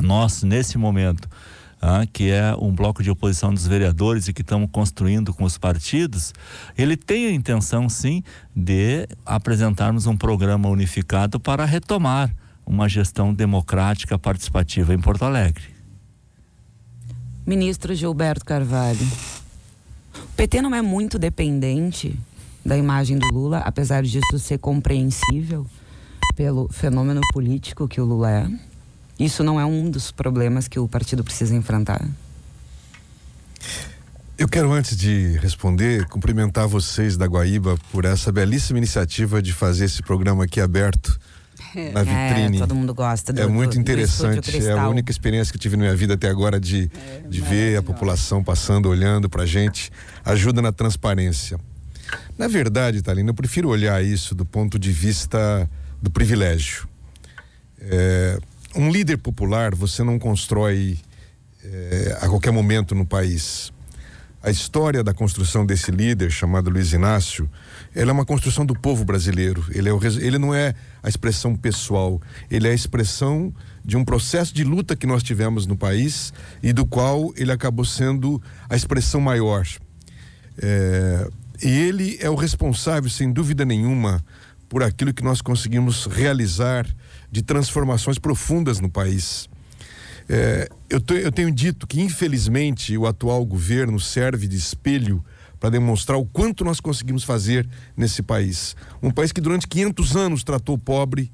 nós 0.00 0.42
nesse 0.42 0.76
momento 0.76 1.28
ah, 1.84 2.06
que 2.06 2.30
é 2.30 2.54
um 2.54 2.72
bloco 2.72 3.02
de 3.02 3.10
oposição 3.10 3.52
dos 3.52 3.66
vereadores 3.66 4.28
e 4.28 4.32
que 4.32 4.42
estamos 4.42 4.70
construindo 4.70 5.34
com 5.34 5.42
os 5.42 5.58
partidos, 5.58 6.32
ele 6.78 6.96
tem 6.96 7.26
a 7.26 7.32
intenção, 7.32 7.88
sim, 7.88 8.22
de 8.54 9.08
apresentarmos 9.26 10.06
um 10.06 10.16
programa 10.16 10.68
unificado 10.68 11.40
para 11.40 11.64
retomar 11.64 12.32
uma 12.64 12.88
gestão 12.88 13.34
democrática 13.34 14.16
participativa 14.16 14.94
em 14.94 15.00
Porto 15.00 15.24
Alegre. 15.24 15.64
Ministro 17.44 17.92
Gilberto 17.92 18.44
Carvalho, 18.44 19.04
o 20.14 20.36
PT 20.36 20.62
não 20.62 20.72
é 20.72 20.80
muito 20.80 21.18
dependente 21.18 22.16
da 22.64 22.78
imagem 22.78 23.18
do 23.18 23.26
Lula, 23.26 23.58
apesar 23.58 24.04
disso 24.04 24.38
ser 24.38 24.58
compreensível 24.58 25.66
pelo 26.36 26.68
fenômeno 26.72 27.20
político 27.32 27.88
que 27.88 28.00
o 28.00 28.04
Lula 28.04 28.30
é? 28.30 28.71
Isso 29.22 29.44
não 29.44 29.60
é 29.60 29.64
um 29.64 29.88
dos 29.88 30.10
problemas 30.10 30.66
que 30.66 30.80
o 30.80 30.88
partido 30.88 31.22
precisa 31.22 31.54
enfrentar? 31.54 32.04
Eu 34.36 34.48
quero, 34.48 34.72
antes 34.72 34.96
de 34.96 35.38
responder, 35.38 36.08
cumprimentar 36.08 36.66
vocês 36.66 37.16
da 37.16 37.26
Guaíba 37.26 37.78
por 37.92 38.04
essa 38.04 38.32
belíssima 38.32 38.78
iniciativa 38.78 39.40
de 39.40 39.52
fazer 39.52 39.84
esse 39.84 40.02
programa 40.02 40.42
aqui 40.42 40.60
aberto 40.60 41.20
na 41.92 42.00
é, 42.00 42.04
vitrine. 42.04 42.56
É, 42.56 42.60
todo 42.60 42.74
mundo 42.74 42.92
gosta. 42.92 43.32
Do, 43.32 43.40
é 43.40 43.46
muito 43.46 43.74
do, 43.74 43.80
interessante. 43.80 44.50
Do 44.50 44.66
é 44.66 44.72
a 44.72 44.88
única 44.88 45.12
experiência 45.12 45.52
que 45.52 45.58
tive 45.58 45.76
na 45.76 45.84
minha 45.84 45.94
vida 45.94 46.14
até 46.14 46.28
agora 46.28 46.58
de, 46.58 46.90
é, 46.92 47.28
de 47.28 47.40
ver 47.40 47.76
a 47.76 47.82
população 47.82 48.42
passando, 48.42 48.88
olhando 48.88 49.30
pra 49.30 49.46
gente. 49.46 49.92
Ajuda 50.24 50.60
na 50.60 50.72
transparência. 50.72 51.60
Na 52.36 52.48
verdade, 52.48 53.00
Thalina, 53.02 53.30
eu 53.30 53.34
prefiro 53.34 53.68
olhar 53.68 54.02
isso 54.04 54.34
do 54.34 54.44
ponto 54.44 54.80
de 54.80 54.90
vista 54.90 55.70
do 56.02 56.10
privilégio. 56.10 56.88
É, 57.80 58.40
um 58.74 58.90
líder 58.90 59.18
popular 59.18 59.74
você 59.74 60.02
não 60.02 60.18
constrói 60.18 60.98
é, 61.64 62.18
a 62.20 62.28
qualquer 62.28 62.50
momento 62.50 62.94
no 62.94 63.06
país. 63.06 63.72
A 64.42 64.50
história 64.50 65.04
da 65.04 65.14
construção 65.14 65.64
desse 65.64 65.92
líder, 65.92 66.28
chamado 66.32 66.68
Luiz 66.68 66.92
Inácio, 66.92 67.48
ela 67.94 68.10
é 68.10 68.12
uma 68.12 68.24
construção 68.24 68.66
do 68.66 68.74
povo 68.74 69.04
brasileiro. 69.04 69.64
Ele, 69.70 69.88
é 69.88 69.92
o, 69.92 70.00
ele 70.20 70.36
não 70.36 70.52
é 70.52 70.74
a 71.00 71.08
expressão 71.08 71.54
pessoal, 71.54 72.20
ele 72.50 72.66
é 72.66 72.72
a 72.72 72.74
expressão 72.74 73.54
de 73.84 73.96
um 73.96 74.04
processo 74.04 74.52
de 74.52 74.64
luta 74.64 74.96
que 74.96 75.06
nós 75.06 75.22
tivemos 75.22 75.64
no 75.64 75.76
país 75.76 76.32
e 76.60 76.72
do 76.72 76.84
qual 76.84 77.32
ele 77.36 77.52
acabou 77.52 77.84
sendo 77.84 78.42
a 78.68 78.74
expressão 78.74 79.20
maior. 79.20 79.64
É, 80.60 81.28
e 81.62 81.68
ele 81.68 82.18
é 82.20 82.28
o 82.28 82.34
responsável, 82.34 83.08
sem 83.08 83.32
dúvida 83.32 83.64
nenhuma, 83.64 84.24
por 84.72 84.82
aquilo 84.82 85.12
que 85.12 85.22
nós 85.22 85.42
conseguimos 85.42 86.06
realizar 86.06 86.86
de 87.30 87.42
transformações 87.42 88.18
profundas 88.18 88.80
no 88.80 88.90
país. 88.90 89.46
É, 90.26 90.66
eu, 90.88 90.98
te, 90.98 91.12
eu 91.12 91.30
tenho 91.30 91.50
dito 91.50 91.86
que, 91.86 92.00
infelizmente, 92.00 92.96
o 92.96 93.06
atual 93.06 93.44
governo 93.44 94.00
serve 94.00 94.48
de 94.48 94.56
espelho 94.56 95.22
para 95.60 95.68
demonstrar 95.68 96.18
o 96.18 96.24
quanto 96.24 96.64
nós 96.64 96.80
conseguimos 96.80 97.22
fazer 97.22 97.68
nesse 97.94 98.22
país. 98.22 98.74
Um 99.02 99.10
país 99.10 99.30
que 99.30 99.42
durante 99.42 99.68
500 99.68 100.16
anos 100.16 100.42
tratou 100.42 100.76
o 100.76 100.78
pobre 100.78 101.30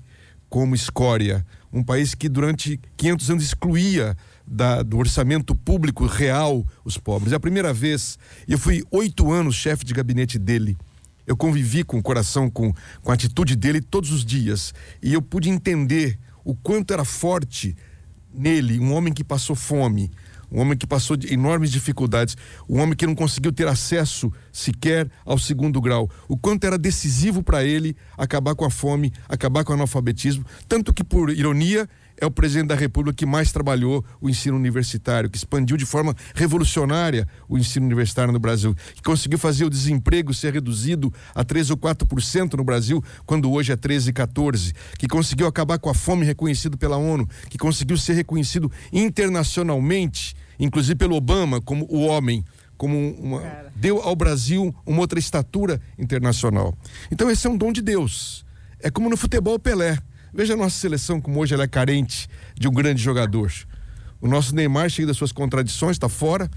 como 0.49 0.75
escória, 0.75 1.47
um 1.73 1.85
país 1.85 2.17
que 2.17 2.29
durante 2.29 2.81
500 2.97 3.31
anos 3.31 3.45
excluía 3.45 4.17
da, 4.45 4.83
do 4.83 4.99
orçamento 4.99 5.55
público 5.55 6.07
real 6.07 6.67
os 6.85 6.99
pobres. 6.99 7.33
É 7.33 7.37
a 7.37 7.41
primeira 7.41 7.73
vez, 7.73 8.19
eu 8.49 8.59
fui 8.59 8.83
oito 8.91 9.31
anos 9.31 9.55
chefe 9.55 9.85
de 9.85 9.95
gabinete 9.95 10.41
dele. 10.41 10.77
Eu 11.29 11.37
convivi 11.37 11.85
com 11.85 11.99
o 11.99 12.03
coração, 12.03 12.49
com, 12.49 12.73
com 13.03 13.11
a 13.11 13.15
atitude 13.15 13.55
dele 13.55 13.83
todos 13.83 14.11
os 14.11 14.25
dias. 14.25 14.73
E 15.03 15.13
eu 15.13 15.21
pude 15.21 15.51
entender 15.51 16.19
o 16.43 16.55
quanto 16.55 16.95
era 16.95 17.05
forte 17.05 17.77
nele 18.33 18.81
um 18.81 18.95
homem 18.95 19.13
que 19.13 19.23
passou 19.23 19.55
fome, 19.55 20.11
um 20.51 20.59
homem 20.59 20.79
que 20.79 20.87
passou 20.87 21.19
de 21.19 21.31
enormes 21.31 21.71
dificuldades, 21.71 22.35
um 22.67 22.81
homem 22.81 22.97
que 22.97 23.07
não 23.07 23.15
conseguiu 23.15 23.53
ter 23.53 23.69
acesso 23.69 24.33
sequer 24.51 25.11
ao 25.23 25.39
segundo 25.39 25.83
grau. 25.83 26.11
O 26.27 26.39
quanto 26.39 26.65
era 26.65 26.79
decisivo 26.79 27.43
para 27.43 27.63
ele 27.63 27.95
acabar 28.17 28.55
com 28.55 28.65
a 28.65 28.71
fome, 28.71 29.13
acabar 29.29 29.65
com 29.65 29.73
o 29.73 29.75
analfabetismo. 29.75 30.47
Tanto 30.67 30.95
que, 30.95 31.05
por 31.05 31.29
ironia, 31.29 31.87
é 32.21 32.27
o 32.27 32.31
presidente 32.31 32.69
da 32.69 32.75
República 32.75 33.17
que 33.17 33.27
mais 33.27 33.53
trabalhou 33.53 34.05
o 34.21 34.29
ensino 34.29 34.57
universitário, 34.57 35.31
que 35.31 35.37
expandiu 35.37 35.77
de 35.77 35.87
forma 35.87 36.15
revolucionária 36.35 37.27
o 37.49 37.57
ensino 37.57 37.87
universitário 37.87 38.33
no 38.33 38.39
Brasil, 38.39 38.75
que 38.95 39.03
conseguiu 39.03 39.39
fazer 39.39 39.65
o 39.65 39.71
desemprego 39.71 40.35
ser 40.35 40.53
reduzido 40.53 41.13
a 41.35 41.45
3 41.45 41.71
ou 41.71 41.77
4% 41.77 42.55
no 42.55 42.65
Brasil, 42.65 43.03
quando 43.25 43.51
hoje 43.51 43.73
é 43.73 43.77
13 43.77 44.11
e 44.11 44.13
14, 44.13 44.73
que 44.99 45.07
conseguiu 45.07 45.47
acabar 45.47 45.79
com 45.79 45.89
a 45.89 45.95
fome 45.95 46.25
reconhecido 46.25 46.77
pela 46.77 46.97
ONU, 46.97 47.27
que 47.49 47.59
conseguiu 47.59 47.97
ser 47.97 48.15
reconhecido 48.15 48.71
internacionalmente, 48.93 50.35
inclusive 50.59 50.97
pelo 50.97 51.17
Obama, 51.17 51.61
como 51.61 51.87
o 51.89 52.01
homem 52.07 52.45
como 52.77 52.97
uma, 53.19 53.43
deu 53.75 54.01
ao 54.01 54.15
Brasil 54.15 54.73
uma 54.87 55.01
outra 55.01 55.19
estatura 55.19 55.81
internacional. 55.99 56.73
Então 57.11 57.29
esse 57.29 57.45
é 57.45 57.51
um 57.51 57.57
dom 57.57 57.73
de 57.73 57.83
Deus. 57.83 58.47
É 58.81 58.89
como 58.89 59.11
no 59.11 59.17
futebol 59.17 59.59
Pelé. 59.59 59.99
Veja 60.33 60.55
a 60.55 60.57
nossa 60.57 60.79
seleção 60.79 61.21
como 61.21 61.41
hoje 61.41 61.55
ela 61.55 61.65
é 61.65 61.69
carente 61.69 62.29
de 62.59 62.69
um 62.69 62.73
grande 62.73 63.03
jogador. 63.03 63.53
O 64.21 64.29
nosso 64.29 64.55
Neymar, 64.55 64.91
cheio 64.91 65.07
das 65.07 65.17
suas 65.17 65.33
contradições, 65.33 65.93
está 65.93 66.09
fora. 66.09 66.51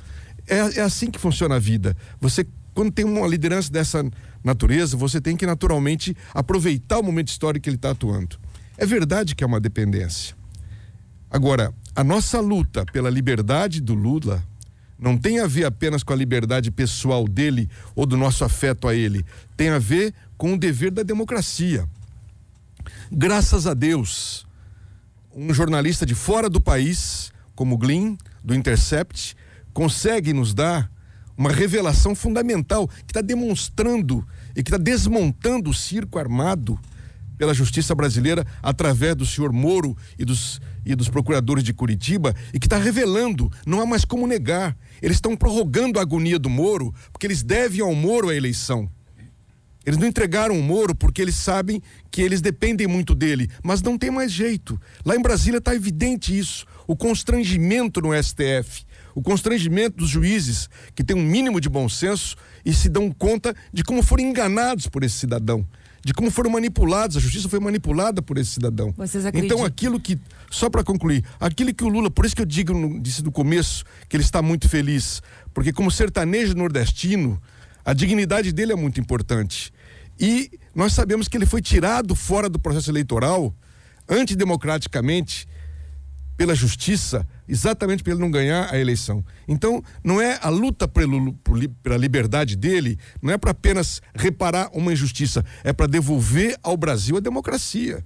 É, 0.47 0.79
é 0.79 0.81
assim 0.81 1.12
que 1.12 1.19
funciona 1.19 1.55
a 1.55 1.60
vida. 1.60 1.95
Você, 2.19 2.45
quando 2.73 2.91
tem 2.91 3.05
uma 3.05 3.27
liderança 3.27 3.71
dessa 3.71 4.03
natureza, 4.43 4.97
você 4.97 5.21
tem 5.21 5.38
que 5.38 5.45
naturalmente 5.45 6.15
aproveitar 6.34 6.99
o 6.99 7.03
momento 7.03 7.27
histórico 7.27 7.63
que 7.63 7.69
ele 7.69 7.75
está 7.75 7.91
atuando. 7.91 8.38
É 8.77 8.86
verdade 8.86 9.36
que 9.36 9.43
é 9.43 9.47
uma 9.47 9.60
dependência. 9.60 10.36
Agora, 11.29 11.73
a 11.95 12.03
nossa 12.03 12.39
luta 12.39 12.86
pela 12.91 13.10
liberdade 13.10 13.79
do 13.79 13.93
Lula 13.93 14.43
não 14.99 15.17
tem 15.17 15.39
a 15.39 15.47
ver 15.47 15.65
apenas 15.65 16.03
com 16.03 16.13
a 16.13 16.15
liberdade 16.15 16.71
pessoal 16.71 17.27
dele 17.27 17.69
ou 17.95 18.05
do 18.05 18.17
nosso 18.17 18.43
afeto 18.43 18.88
a 18.88 18.95
ele. 18.95 19.25
Tem 19.55 19.69
a 19.69 19.79
ver 19.79 20.13
com 20.38 20.53
o 20.53 20.57
dever 20.57 20.91
da 20.91 21.03
democracia. 21.03 21.88
Graças 23.13 23.67
a 23.67 23.74
Deus, 23.74 24.47
um 25.36 25.54
jornalista 25.54 26.06
de 26.06 26.15
fora 26.15 26.50
do 26.50 26.62
país, 26.62 27.30
como 27.54 27.78
Glyn, 27.78 28.15
do 28.41 28.56
Intercept, 28.56 29.36
consegue 29.74 30.32
nos 30.32 30.54
dar 30.54 30.89
uma 31.36 31.52
revelação 31.52 32.15
fundamental 32.15 32.88
que 32.88 33.10
está 33.10 33.19
demonstrando 33.19 34.26
e 34.56 34.63
que 34.63 34.69
está 34.69 34.78
desmontando 34.78 35.69
o 35.69 35.74
circo 35.74 36.17
armado 36.17 36.80
pela 37.38 37.54
justiça 37.54 37.93
brasileira 37.93 38.47
através 38.63 39.13
do 39.13 39.26
senhor 39.26 39.52
Moro 39.52 39.97
e 40.17 40.24
dos, 40.24 40.62
e 40.86 40.95
dos 40.95 41.10
procuradores 41.10 41.65
de 41.65 41.74
Curitiba 41.74 42.34
e 42.54 42.60
que 42.60 42.65
está 42.65 42.78
revelando, 42.78 43.52
não 43.65 43.82
há 43.82 43.86
mais 43.86 44.06
como 44.06 44.26
negar. 44.26 44.74
Eles 45.02 45.17
estão 45.17 45.36
prorrogando 45.36 46.00
a 46.00 46.02
agonia 46.02 46.39
do 46.39 46.50
Moro 46.50 46.95
porque 47.12 47.28
eles 47.28 47.43
devem 47.43 47.82
ao 47.82 47.93
Moro 47.93 48.30
a 48.30 48.36
eleição. 48.36 48.89
Eles 49.86 50.00
não 50.00 50.08
entregaram 50.08 50.58
o 50.58 50.63
Moro 50.63 50.94
porque 50.94 51.22
eles 51.22 51.36
sabem 51.36 51.82
que 52.10 52.22
eles 52.22 52.41
dependem 52.41 52.88
muito 52.88 53.15
dele, 53.15 53.50
mas 53.63 53.82
não 53.82 53.98
tem 53.98 54.12
mais 54.12 54.32
jeito. 54.32 54.80
Lá 55.06 55.15
em 55.15 55.22
Brasília 55.22 55.58
está 55.58 55.74
evidente 55.74 56.38
isso. 56.38 56.65
O 56.88 56.96
constrangimento 56.96 58.02
no 58.02 58.10
STF, 58.13 58.86
o 59.15 59.22
constrangimento 59.22 59.98
dos 59.98 60.10
juízes 60.10 60.70
que 60.94 61.04
têm 61.04 61.15
um 61.15 61.24
mínimo 61.24 61.60
de 61.60 61.70
bom 61.70 61.89
senso 61.89 62.36
e 62.63 62.74
se 62.74 62.89
dão 62.89 63.12
conta 63.12 63.56
de 63.74 63.84
como 63.84 64.04
foram 64.04 64.24
enganados 64.24 64.88
por 64.88 65.04
esse 65.04 65.17
cidadão 65.17 65.65
de 66.04 66.13
como 66.13 66.32
foram 66.32 66.50
manipulados, 66.50 67.15
a 67.15 67.20
justiça 67.20 67.48
foi 67.48 67.60
manipulada 67.60 68.22
por 68.22 68.38
esse 68.38 68.52
cidadão. 68.52 68.94
Então 69.46 69.63
aquilo 69.63 70.00
que, 70.00 70.20
só 70.50 70.70
para 70.70 70.84
concluir, 70.84 71.24
aquilo 71.39 71.74
que 71.74 71.84
o 71.84 71.88
Lula, 71.89 72.10
por 72.10 72.26
isso 72.26 72.36
que 72.36 72.41
eu 72.41 72.46
digo, 72.46 73.00
disse 73.00 73.24
no 73.24 73.32
começo, 73.32 73.86
que 74.10 74.15
ele 74.15 74.24
está 74.24 74.41
muito 74.41 74.67
feliz, 74.67 75.22
porque 75.54 75.72
como 75.72 75.91
sertanejo 75.91 76.56
nordestino, 76.56 77.39
a 77.84 77.94
dignidade 77.94 78.52
dele 78.52 78.74
é 78.74 78.76
muito 78.76 79.00
importante. 79.00 79.74
E 80.20 80.52
nós 80.74 80.94
sabemos 80.94 81.28
que 81.28 81.38
ele 81.38 81.46
foi 81.46 81.62
tirado 81.62 82.15
fora 82.15 82.50
do 82.50 82.60
processo 82.60 82.91
eleitoral, 82.91 83.54
antidemocraticamente, 84.08 85.48
pela 86.38 86.56
justiça, 86.56 87.28
exatamente 87.48 88.02
para 88.02 88.13
ele 88.13 88.22
não 88.22 88.32
ganhar 88.32 88.74
a 88.74 88.80
eleição. 88.80 89.24
Então, 89.48 89.84
não 90.04 90.20
é 90.20 90.39
a 90.41 90.50
luta 90.50 90.88
pelo, 90.88 91.34
pela 91.84 91.98
liberdade 91.98 92.56
dele, 92.56 92.98
não 93.22 93.32
é 93.32 93.38
para 93.38 93.52
apenas 93.52 94.02
reparar 94.15 94.70
uma 94.74 94.91
injustiça, 94.91 95.46
é 95.63 95.72
para 95.72 95.86
devolver 95.86 96.58
ao 96.63 96.76
Brasil 96.76 97.17
a 97.17 97.20
democracia. 97.20 98.04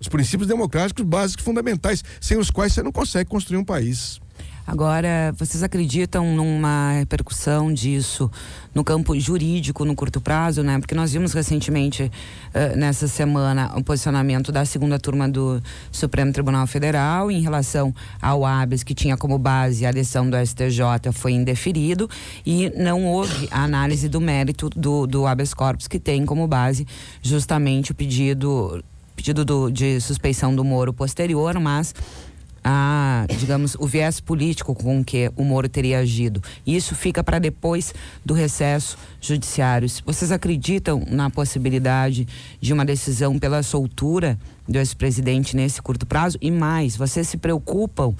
Os 0.00 0.08
princípios 0.08 0.46
democráticos 0.46 1.04
básicos 1.04 1.44
fundamentais, 1.44 2.04
sem 2.20 2.36
os 2.36 2.50
quais 2.50 2.72
você 2.72 2.82
não 2.82 2.92
consegue 2.92 3.30
construir 3.30 3.56
um 3.56 3.64
país. 3.64 4.20
Agora, 4.68 5.34
vocês 5.38 5.62
acreditam 5.62 6.36
numa 6.36 6.92
repercussão 6.92 7.72
disso 7.72 8.30
no 8.74 8.84
campo 8.84 9.18
jurídico 9.18 9.82
no 9.82 9.94
curto 9.94 10.20
prazo, 10.20 10.62
né? 10.62 10.78
Porque 10.78 10.94
nós 10.94 11.10
vimos 11.10 11.32
recentemente, 11.32 12.02
uh, 12.02 12.76
nessa 12.76 13.08
semana, 13.08 13.72
o 13.78 13.82
posicionamento 13.82 14.52
da 14.52 14.66
segunda 14.66 14.98
turma 14.98 15.26
do 15.26 15.58
Supremo 15.90 16.34
Tribunal 16.34 16.66
Federal 16.66 17.30
em 17.30 17.40
relação 17.40 17.94
ao 18.20 18.44
habeas, 18.44 18.82
que 18.82 18.94
tinha 18.94 19.16
como 19.16 19.38
base 19.38 19.86
a 19.86 19.90
decisão 19.90 20.28
do 20.28 20.36
STJ, 20.36 21.12
foi 21.14 21.32
indeferido 21.32 22.06
e 22.44 22.70
não 22.76 23.06
houve 23.06 23.48
a 23.50 23.64
análise 23.64 24.06
do 24.06 24.20
mérito 24.20 24.68
do, 24.68 25.06
do 25.06 25.26
habeas 25.26 25.54
corpus, 25.54 25.88
que 25.88 25.98
tem 25.98 26.26
como 26.26 26.46
base 26.46 26.86
justamente 27.22 27.92
o 27.92 27.94
pedido 27.94 28.84
pedido 29.16 29.44
do, 29.44 29.68
de 29.68 30.00
suspeição 30.00 30.54
do 30.54 30.62
Moro 30.62 30.92
posterior, 30.92 31.58
mas 31.58 31.92
a, 32.62 33.26
digamos, 33.38 33.74
o 33.78 33.86
viés 33.86 34.20
político 34.20 34.74
com 34.74 35.04
que 35.04 35.30
o 35.36 35.44
Moro 35.44 35.68
teria 35.68 36.00
agido. 36.00 36.42
Isso 36.66 36.94
fica 36.94 37.22
para 37.22 37.38
depois 37.38 37.94
do 38.24 38.34
recesso 38.34 38.96
judiciário. 39.20 39.88
Vocês 40.04 40.32
acreditam 40.32 41.02
na 41.08 41.30
possibilidade 41.30 42.26
de 42.60 42.72
uma 42.72 42.84
decisão 42.84 43.38
pela 43.38 43.62
soltura 43.62 44.38
do 44.68 44.78
ex-presidente 44.78 45.56
nesse 45.56 45.80
curto 45.80 46.06
prazo? 46.06 46.38
E 46.40 46.50
mais, 46.50 46.96
vocês 46.96 47.28
se 47.28 47.36
preocupam 47.36 48.14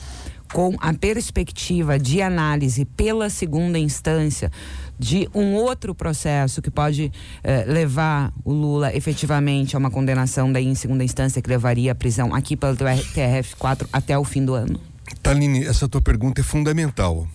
com 0.53 0.77
a 0.81 0.93
perspectiva 0.95 1.99
de 1.99 2.23
análise 2.23 2.85
pela 2.85 3.29
segunda 3.31 3.79
instância 3.79 4.51
de 4.99 5.29
um 5.35 5.55
outro 5.55 5.95
processo 5.95 6.61
que 6.61 6.71
pode 6.71 7.13
eh, 7.45 7.65
levar 7.67 8.33
o 8.45 8.53
Lula 8.53 8.95
efetivamente 8.95 9.77
a 9.77 9.79
uma 9.79 9.91
condenação 9.91 10.51
daí 10.51 10.67
em 10.67 10.75
segunda 10.75 11.05
instância 11.05 11.41
que 11.41 11.49
levaria 11.49 11.93
à 11.93 11.95
prisão 11.95 12.35
aqui 12.35 12.57
pelo 12.57 12.77
TRF4 12.77 13.87
até 13.93 14.19
o 14.19 14.25
fim 14.25 14.45
do 14.45 14.55
ano? 14.55 14.81
Taline, 15.23 15.65
essa 15.65 15.89
tua 15.89 16.01
pergunta 16.01 16.41
é 16.41 16.45
fundamental. 16.45 17.29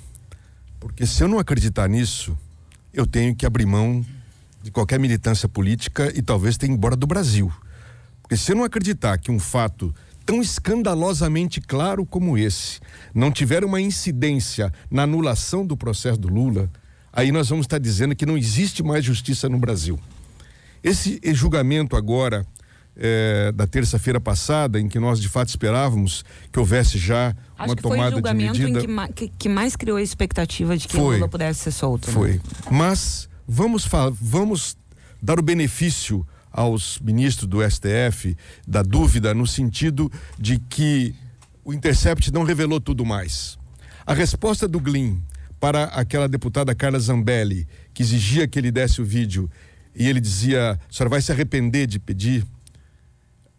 Porque 0.79 1.07
se 1.07 1.23
eu 1.23 1.29
não 1.29 1.39
acreditar 1.39 1.87
nisso, 1.87 2.37
eu 2.93 3.07
tenho 3.07 3.33
que 3.33 3.45
abrir 3.45 3.65
mão 3.65 4.05
de 4.61 4.69
qualquer 4.69 4.99
militância 4.99 5.47
política 5.47 6.11
e 6.15 6.21
talvez 6.21 6.57
tenha 6.57 6.73
embora 6.73 6.95
do 6.95 7.07
Brasil. 7.07 7.51
Porque 8.21 8.35
se 8.35 8.51
eu 8.51 8.55
não 8.55 8.63
acreditar 8.63 9.17
que 9.17 9.31
um 9.31 9.39
fato 9.39 9.93
tão 10.25 10.41
escandalosamente 10.41 11.61
claro 11.61 12.05
como 12.05 12.37
esse 12.37 12.79
não 13.13 13.31
tiver 13.31 13.63
uma 13.63 13.81
incidência 13.81 14.71
na 14.89 15.03
anulação 15.03 15.65
do 15.65 15.77
processo 15.77 16.19
do 16.19 16.27
Lula, 16.27 16.69
aí 17.11 17.31
nós 17.31 17.49
vamos 17.49 17.65
estar 17.65 17.77
dizendo 17.77 18.15
que 18.15 18.25
não 18.25 18.37
existe 18.37 18.81
mais 18.81 19.03
justiça 19.03 19.47
no 19.49 19.59
Brasil. 19.59 19.99
Esse 20.83 21.19
julgamento 21.33 21.95
agora, 21.95 22.45
é, 22.95 23.51
da 23.53 23.65
terça-feira 23.65 24.19
passada, 24.19 24.79
em 24.79 24.87
que 24.87 24.99
nós 24.99 25.19
de 25.19 25.29
fato 25.29 25.49
esperávamos 25.49 26.25
que 26.51 26.59
houvesse 26.59 26.97
já 26.97 27.35
Acho 27.57 27.69
uma 27.69 27.75
tomada 27.75 28.11
foi 28.11 28.19
o 28.19 28.23
de 28.23 28.33
medida. 28.33 28.69
Em 28.69 28.81
que, 28.81 28.87
ma 28.87 29.07
que, 29.07 29.27
que, 29.29 29.49
mais 29.49 29.75
criou 29.75 29.97
a 29.97 30.01
expectativa 30.01 30.75
de 30.77 30.87
que 30.87 30.95
foi, 30.95 31.15
o 31.15 31.17
Lula 31.17 31.29
pudesse 31.29 31.59
ser 31.61 31.71
solto. 31.71 32.11
Foi. 32.11 32.33
Né? 32.33 32.39
Mas 32.69 33.29
vamos, 33.47 33.87
vamos 34.19 34.77
dar 35.21 35.39
o 35.39 35.41
benefício 35.41 36.25
aos 36.53 36.99
ministros 36.99 37.49
do 37.49 37.67
STF 37.67 38.37
da 38.67 38.83
dúvida 38.83 39.33
no 39.33 39.47
sentido 39.47 40.11
de 40.37 40.59
que 40.59 41.15
o 41.65 41.73
Intercept 41.73 42.31
não 42.31 42.43
revelou 42.43 42.79
tudo 42.79 43.03
mais. 43.03 43.57
A 44.05 44.13
resposta 44.13 44.67
do 44.67 44.79
Glyn 44.79 45.19
para 45.59 45.85
aquela 45.85 46.27
deputada 46.27 46.75
Carla 46.75 46.99
Zambelli, 46.99 47.67
que 47.93 48.03
exigia 48.03 48.47
que 48.47 48.59
ele 48.59 48.71
desse 48.71 49.01
o 49.01 49.05
vídeo, 49.05 49.49
e 49.95 50.07
ele 50.07 50.19
dizia: 50.19 50.73
a 50.73 50.93
senhora 50.93 51.09
vai 51.09 51.21
se 51.21 51.31
arrepender 51.31 51.87
de 51.87 51.99
pedir. 51.99 52.45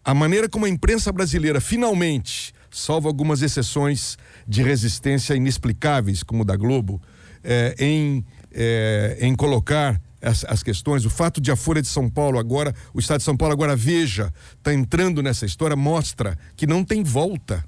A 0.05 0.13
maneira 0.13 0.49
como 0.49 0.67
a 0.67 0.69
imprensa 0.69 1.11
brasileira 1.11 1.63
finalmente, 1.63 2.53
salvo 2.71 3.09
algumas 3.09 3.41
exceções 3.41 4.19
de 4.47 4.63
resistência 4.63 5.35
inexplicáveis, 5.35 6.23
como 6.23 6.43
o 6.43 6.45
da 6.45 6.57
Globo, 6.57 7.01
é, 7.43 7.75
em, 7.79 8.23
é, 8.53 9.17
em 9.21 9.35
colocar 9.35 9.99
as, 10.25 10.45
as, 10.45 10.63
questões, 10.63 11.05
o 11.05 11.11
fato 11.11 11.41
de 11.41 11.51
a 11.51 11.57
Folha 11.57 11.83
de 11.83 11.89
São 11.89 12.09
Paulo 12.09 12.39
agora, 12.39 12.75
o 12.93 12.99
Estado 12.99 13.19
de 13.19 13.25
São 13.25 13.37
Paulo 13.37 13.53
agora 13.53 13.77
veja, 13.77 14.33
está 14.57 14.73
entrando 14.73 15.23
nessa 15.23 15.47
história, 15.47 15.77
mostra 15.77 16.39
que 16.57 16.67
não 16.67 16.85
tem 16.85 17.03
volta. 17.03 17.65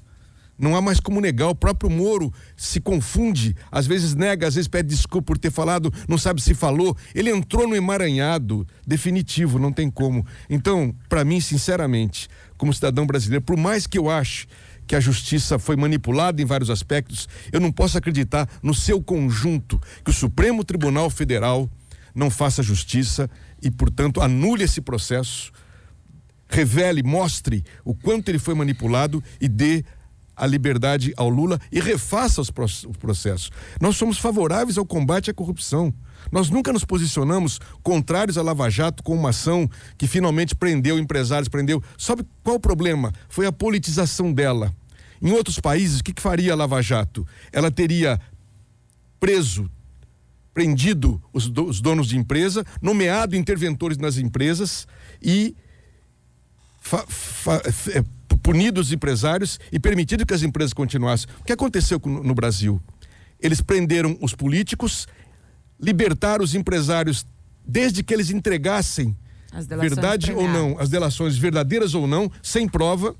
Não 0.58 0.74
há 0.74 0.80
mais 0.80 0.98
como 0.98 1.20
negar. 1.20 1.48
O 1.48 1.54
próprio 1.54 1.90
Moro 1.90 2.32
se 2.56 2.80
confunde, 2.80 3.54
às 3.70 3.86
vezes 3.86 4.14
nega, 4.14 4.48
às 4.48 4.54
vezes 4.54 4.68
pede 4.68 4.88
desculpa 4.88 5.26
por 5.26 5.38
ter 5.38 5.50
falado, 5.50 5.92
não 6.08 6.16
sabe 6.16 6.40
se 6.40 6.54
falou. 6.54 6.96
Ele 7.14 7.30
entrou 7.30 7.68
no 7.68 7.76
emaranhado 7.76 8.66
definitivo, 8.86 9.58
não 9.58 9.72
tem 9.72 9.90
como. 9.90 10.26
Então, 10.48 10.94
para 11.08 11.24
mim, 11.24 11.40
sinceramente, 11.40 12.28
como 12.56 12.72
cidadão 12.72 13.06
brasileiro, 13.06 13.44
por 13.44 13.56
mais 13.56 13.86
que 13.86 13.98
eu 13.98 14.08
ache 14.08 14.46
que 14.86 14.96
a 14.96 15.00
justiça 15.00 15.58
foi 15.58 15.76
manipulada 15.76 16.40
em 16.40 16.44
vários 16.44 16.70
aspectos, 16.70 17.28
eu 17.52 17.60
não 17.60 17.72
posso 17.72 17.98
acreditar 17.98 18.48
no 18.62 18.72
seu 18.72 19.02
conjunto 19.02 19.80
que 20.04 20.10
o 20.10 20.14
Supremo 20.14 20.64
Tribunal 20.64 21.10
Federal 21.10 21.68
não 22.16 22.30
faça 22.30 22.62
justiça 22.62 23.30
e, 23.62 23.70
portanto, 23.70 24.22
anule 24.22 24.64
esse 24.64 24.80
processo, 24.80 25.52
revele, 26.48 27.02
mostre 27.02 27.62
o 27.84 27.94
quanto 27.94 28.30
ele 28.30 28.38
foi 28.38 28.54
manipulado 28.54 29.22
e 29.40 29.46
dê 29.48 29.84
a 30.34 30.46
liberdade 30.46 31.14
ao 31.16 31.28
Lula 31.28 31.58
e 31.72 31.80
refaça 31.80 32.40
os 32.40 32.50
processos. 32.50 33.50
Nós 33.80 33.96
somos 33.96 34.18
favoráveis 34.18 34.76
ao 34.76 34.84
combate 34.84 35.30
à 35.30 35.34
corrupção. 35.34 35.92
Nós 36.30 36.50
nunca 36.50 36.72
nos 36.72 36.84
posicionamos 36.84 37.58
contrários 37.82 38.36
à 38.36 38.42
Lava 38.42 38.68
Jato 38.68 39.02
com 39.02 39.14
uma 39.14 39.30
ação 39.30 39.68
que 39.96 40.06
finalmente 40.06 40.54
prendeu 40.54 40.98
empresários, 40.98 41.48
prendeu. 41.48 41.82
Sabe 41.96 42.24
qual 42.42 42.56
o 42.56 42.60
problema? 42.60 43.12
Foi 43.28 43.46
a 43.46 43.52
politização 43.52 44.32
dela. 44.32 44.74
Em 45.22 45.30
outros 45.30 45.58
países, 45.58 46.00
o 46.00 46.04
que, 46.04 46.20
faria 46.20 46.52
a 46.52 46.56
Lava 46.56 46.82
Jato? 46.82 47.26
Ela 47.50 47.70
teria 47.70 48.20
preso, 49.18 49.70
prendido 50.56 51.22
os, 51.34 51.50
do, 51.50 51.66
os 51.66 51.82
donos 51.82 52.08
de 52.08 52.16
empresa, 52.16 52.64
nomeado 52.80 53.36
interventores 53.36 53.98
nas 53.98 54.16
empresas 54.16 54.88
e 55.20 55.54
fa, 56.80 57.04
fa, 57.06 57.60
é, 57.90 58.02
punido 58.42 58.80
os 58.80 58.90
empresários 58.90 59.60
e 59.70 59.78
permitido 59.78 60.24
que 60.24 60.32
as 60.32 60.42
empresas 60.42 60.72
continuassem. 60.72 61.28
O 61.40 61.44
que 61.44 61.52
aconteceu 61.52 62.00
no 62.02 62.34
Brasil? 62.34 62.80
Eles 63.38 63.60
prenderam 63.60 64.16
os 64.22 64.34
políticos, 64.34 65.06
libertaram 65.78 66.42
os 66.42 66.54
empresários 66.54 67.26
desde 67.62 68.02
que 68.02 68.14
eles 68.14 68.30
entregassem 68.30 69.14
verdade 69.52 70.32
ou 70.32 70.48
não, 70.48 70.78
as 70.78 70.88
delações 70.88 71.36
verdadeiras 71.36 71.92
ou 71.92 72.06
não, 72.06 72.32
sem 72.42 72.66
prova. 72.66 73.14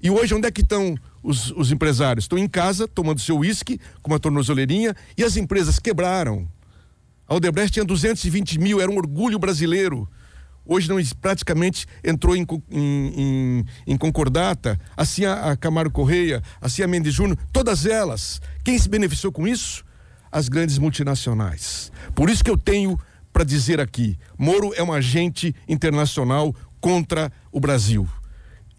E 0.00 0.08
hoje 0.08 0.34
onde 0.34 0.46
é 0.46 0.52
que 0.52 0.60
estão 0.60 0.94
os, 1.20 1.50
os 1.50 1.72
empresários? 1.72 2.26
Estão 2.26 2.38
em 2.38 2.46
casa, 2.48 2.86
tomando 2.86 3.20
seu 3.20 3.38
uísque, 3.38 3.80
com 4.00 4.12
uma 4.12 4.20
tornozeleirinha, 4.20 4.94
e 5.18 5.24
as 5.24 5.36
empresas 5.36 5.80
quebraram. 5.80 6.48
A 7.30 7.36
Odebrecht 7.36 7.72
tinha 7.72 7.84
220 7.84 8.58
mil, 8.58 8.78
era 8.78 8.90
um 8.90 8.98
orgulho 8.98 9.38
brasileiro 9.38 10.06
hoje 10.62 10.88
não 10.88 10.98
praticamente 11.20 11.84
entrou 12.04 12.36
em, 12.36 12.46
em, 12.70 13.64
em 13.88 13.96
concordata, 13.96 14.78
assim 14.96 15.24
a, 15.24 15.52
a 15.52 15.90
Correia, 15.90 16.40
assim 16.60 16.82
a 16.82 16.86
Mendes 16.86 17.12
Júnior, 17.12 17.36
todas 17.52 17.86
elas. 17.86 18.40
Quem 18.62 18.78
se 18.78 18.88
beneficiou 18.88 19.32
com 19.32 19.48
isso? 19.48 19.84
as 20.30 20.48
grandes 20.48 20.78
multinacionais. 20.78 21.90
Por 22.14 22.30
isso 22.30 22.44
que 22.44 22.50
eu 22.50 22.56
tenho 22.56 22.98
para 23.32 23.44
dizer 23.44 23.80
aqui: 23.80 24.18
Moro 24.38 24.72
é 24.74 24.82
um 24.82 24.92
agente 24.92 25.54
internacional 25.68 26.54
contra 26.80 27.32
o 27.50 27.60
Brasil. 27.60 28.08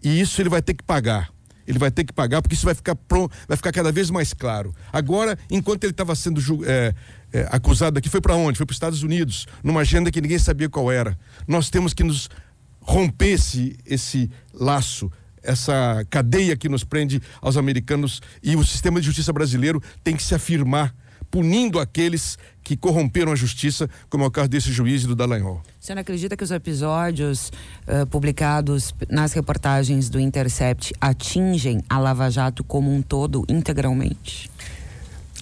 E 0.02 0.20
isso 0.20 0.40
ele 0.40 0.48
vai 0.48 0.62
ter 0.62 0.74
que 0.74 0.82
pagar. 0.82 1.30
Ele 1.64 1.78
vai 1.78 1.92
ter 1.92 2.02
que 2.04 2.12
pagar 2.12 2.42
porque 2.42 2.54
isso 2.54 2.64
vai 2.64 2.74
ficar 2.74 2.96
pronto, 2.96 3.32
vai 3.46 3.56
ficar 3.56 3.70
cada 3.70 3.92
vez 3.92 4.10
mais 4.10 4.32
claro. 4.34 4.74
Agora, 4.92 5.38
enquanto 5.48 5.84
ele 5.84 5.92
estava 5.92 6.14
sendo 6.16 6.40
é, 6.66 6.92
é, 7.32 7.46
acusado 7.50 7.98
aqui, 7.98 8.08
foi 8.08 8.20
para 8.20 8.36
onde? 8.36 8.58
Foi 8.58 8.66
para 8.66 8.72
os 8.72 8.76
Estados 8.76 9.02
Unidos, 9.02 9.46
numa 9.62 9.80
agenda 9.80 10.10
que 10.10 10.20
ninguém 10.20 10.38
sabia 10.38 10.68
qual 10.68 10.90
era. 10.90 11.18
Nós 11.46 11.70
temos 11.70 11.94
que 11.94 12.04
nos 12.04 12.28
romper 12.80 13.32
esse, 13.32 13.76
esse 13.86 14.30
laço, 14.52 15.10
essa 15.42 16.04
cadeia 16.10 16.56
que 16.56 16.68
nos 16.68 16.84
prende 16.84 17.20
aos 17.40 17.56
americanos 17.56 18.20
e 18.42 18.54
o 18.56 18.64
sistema 18.64 19.00
de 19.00 19.06
justiça 19.06 19.32
brasileiro 19.32 19.82
tem 20.04 20.16
que 20.16 20.22
se 20.22 20.34
afirmar 20.34 20.94
punindo 21.32 21.80
aqueles 21.80 22.38
que 22.62 22.76
corromperam 22.76 23.32
a 23.32 23.34
justiça, 23.34 23.88
como 24.10 24.22
é 24.22 24.26
o 24.26 24.30
caso 24.30 24.48
desse 24.50 24.70
juiz 24.70 25.04
do 25.04 25.16
Dallagnol. 25.16 25.62
O 25.80 25.84
senhor 25.84 25.98
acredita 25.98 26.36
que 26.36 26.44
os 26.44 26.50
episódios 26.50 27.50
uh, 27.88 28.06
publicados 28.06 28.94
nas 29.08 29.32
reportagens 29.32 30.10
do 30.10 30.20
Intercept 30.20 30.92
atingem 31.00 31.82
a 31.88 31.98
Lava 31.98 32.30
Jato 32.30 32.62
como 32.62 32.94
um 32.94 33.00
todo, 33.00 33.46
integralmente? 33.48 34.50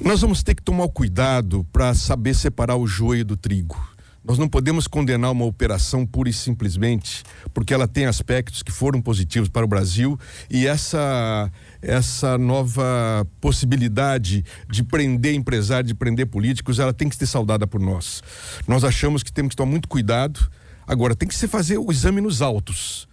Nós 0.02 0.22
vamos 0.22 0.42
ter 0.42 0.54
que 0.54 0.62
tomar 0.62 0.88
cuidado 0.88 1.62
para 1.70 1.92
saber 1.92 2.34
separar 2.34 2.76
o 2.76 2.86
joio 2.86 3.22
do 3.22 3.36
trigo. 3.36 3.78
Nós 4.24 4.38
não 4.38 4.48
podemos 4.48 4.86
condenar 4.86 5.30
uma 5.30 5.44
operação 5.44 6.06
pura 6.06 6.30
e 6.30 6.32
simplesmente 6.32 7.22
porque 7.52 7.74
ela 7.74 7.86
tem 7.86 8.06
aspectos 8.06 8.62
que 8.62 8.72
foram 8.72 9.00
positivos 9.00 9.50
para 9.50 9.64
o 9.64 9.68
Brasil 9.68 10.18
e 10.50 10.66
essa 10.66 11.52
essa 11.82 12.38
nova 12.38 13.26
possibilidade 13.42 14.42
de 14.70 14.82
prender 14.82 15.34
empresários, 15.34 15.88
de 15.88 15.94
prender 15.94 16.26
políticos, 16.26 16.78
ela 16.78 16.94
tem 16.94 17.08
que 17.08 17.16
ser 17.16 17.26
saudada 17.26 17.66
por 17.66 17.80
nós. 17.80 18.22
Nós 18.66 18.84
achamos 18.84 19.22
que 19.22 19.32
temos 19.32 19.50
que 19.50 19.56
tomar 19.56 19.70
muito 19.70 19.88
cuidado. 19.88 20.50
Agora, 20.86 21.14
tem 21.14 21.28
que 21.28 21.34
se 21.34 21.46
fazer 21.46 21.78
o 21.78 21.92
exame 21.92 22.20
nos 22.22 22.40
autos. 22.42 23.06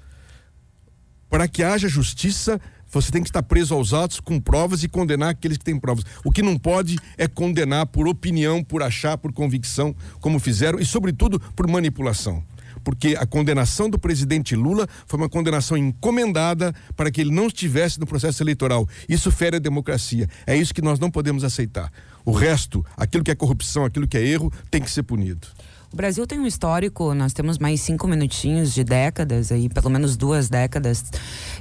Para 1.30 1.48
que 1.48 1.64
haja 1.64 1.90
justiça, 1.90 2.60
você 2.90 3.12
tem 3.12 3.22
que 3.22 3.30
estar 3.30 3.44
preso 3.44 3.74
aos 3.74 3.94
autos 3.94 4.20
com 4.20 4.40
provas 4.40 4.84
e 4.84 4.88
condenar 4.88 5.30
aqueles 5.30 5.58
que 5.58 5.66
têm 5.66 5.80
provas. 5.80 6.06
O 6.24 6.32
que 6.32 6.42
não 6.42 6.58
pode 6.58 6.98
é 7.18 7.28
condenar 7.28 7.86
por 7.88 8.08
opinião, 8.08 8.64
por 8.64 8.82
achar, 8.84 9.18
por 9.18 9.32
convicção, 9.34 9.96
como 10.20 10.40
fizeram, 10.40 10.80
e, 10.80 10.86
sobretudo, 10.86 11.40
por 11.56 11.68
manipulação 11.68 12.44
porque 12.88 13.18
a 13.20 13.26
condenação 13.26 13.90
do 13.90 14.00
presidente 14.00 14.56
Lula 14.56 14.88
foi 15.06 15.20
uma 15.20 15.28
condenação 15.28 15.76
encomendada 15.76 16.74
para 16.96 17.12
que 17.12 17.20
ele 17.20 17.32
não 17.32 17.48
estivesse 17.48 18.00
no 18.00 18.08
processo 18.08 18.42
eleitoral. 18.42 18.88
Isso 19.10 19.30
fere 19.30 19.58
a 19.58 19.60
democracia. 19.60 20.30
É 20.46 20.56
isso 20.56 20.74
que 20.74 20.82
nós 20.82 20.98
não 20.98 21.12
podemos 21.12 21.44
aceitar. 21.44 21.92
O 22.24 22.32
resto, 22.32 22.86
aquilo 22.96 23.26
que 23.26 23.32
é 23.32 23.36
corrupção, 23.36 23.84
aquilo 23.84 24.08
que 24.08 24.18
é 24.18 24.26
erro, 24.26 24.50
tem 24.72 24.82
que 24.82 24.90
ser 24.90 25.04
punido. 25.04 25.48
O 25.92 25.96
Brasil 25.96 26.28
tem 26.28 26.38
um 26.38 26.46
histórico, 26.46 27.14
nós 27.14 27.32
temos 27.32 27.58
mais 27.58 27.80
cinco 27.80 28.08
minutinhos 28.08 28.74
de 28.74 28.84
décadas, 28.84 29.52
aí, 29.52 29.70
pelo 29.70 29.90
menos 29.90 30.18
duas 30.18 30.50
décadas, 30.50 31.06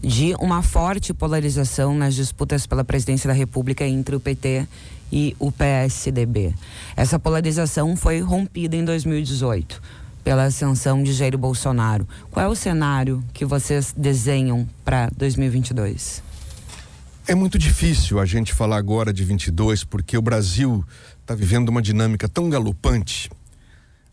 de 0.03 0.35
uma 0.41 0.63
forte 0.63 1.15
polarização 1.15 1.95
nas 1.95 2.15
disputas 2.15 2.67
pela 2.67 2.85
presidência 2.85 3.29
da 3.29 3.35
República 3.35 3.87
entre 3.87 4.17
o 4.17 4.21
PT 4.21 4.67
e 5.13 5.37
o 5.39 5.53
PSDB. 5.53 6.53
Essa 6.97 7.21
polarização 7.21 7.97
foi 7.97 8.21
rompida 8.21 8.75
em 8.75 8.85
2018 8.85 9.81
pela 10.25 10.43
ascensão 10.43 11.05
de 11.05 11.13
Jair 11.13 11.39
Bolsonaro. 11.39 12.07
Qual 12.33 12.45
é 12.45 12.49
o 12.49 12.57
cenário 12.57 13.23
que 13.33 13.45
vocês 13.45 13.95
desenham 13.97 14.69
para 14.85 15.09
2022? 15.17 16.21
É 17.29 17.35
muito 17.35 17.57
difícil 17.57 18.19
a 18.19 18.27
gente 18.27 18.53
falar 18.53 18.77
agora 18.77 19.13
de 19.13 19.23
22 19.23 19.85
porque 19.85 20.19
o 20.19 20.23
Brasil 20.23 20.85
está 21.21 21.33
vivendo 21.33 21.69
uma 21.69 21.81
dinâmica 21.81 22.29
tão 22.29 22.51
galopante. 22.51 23.31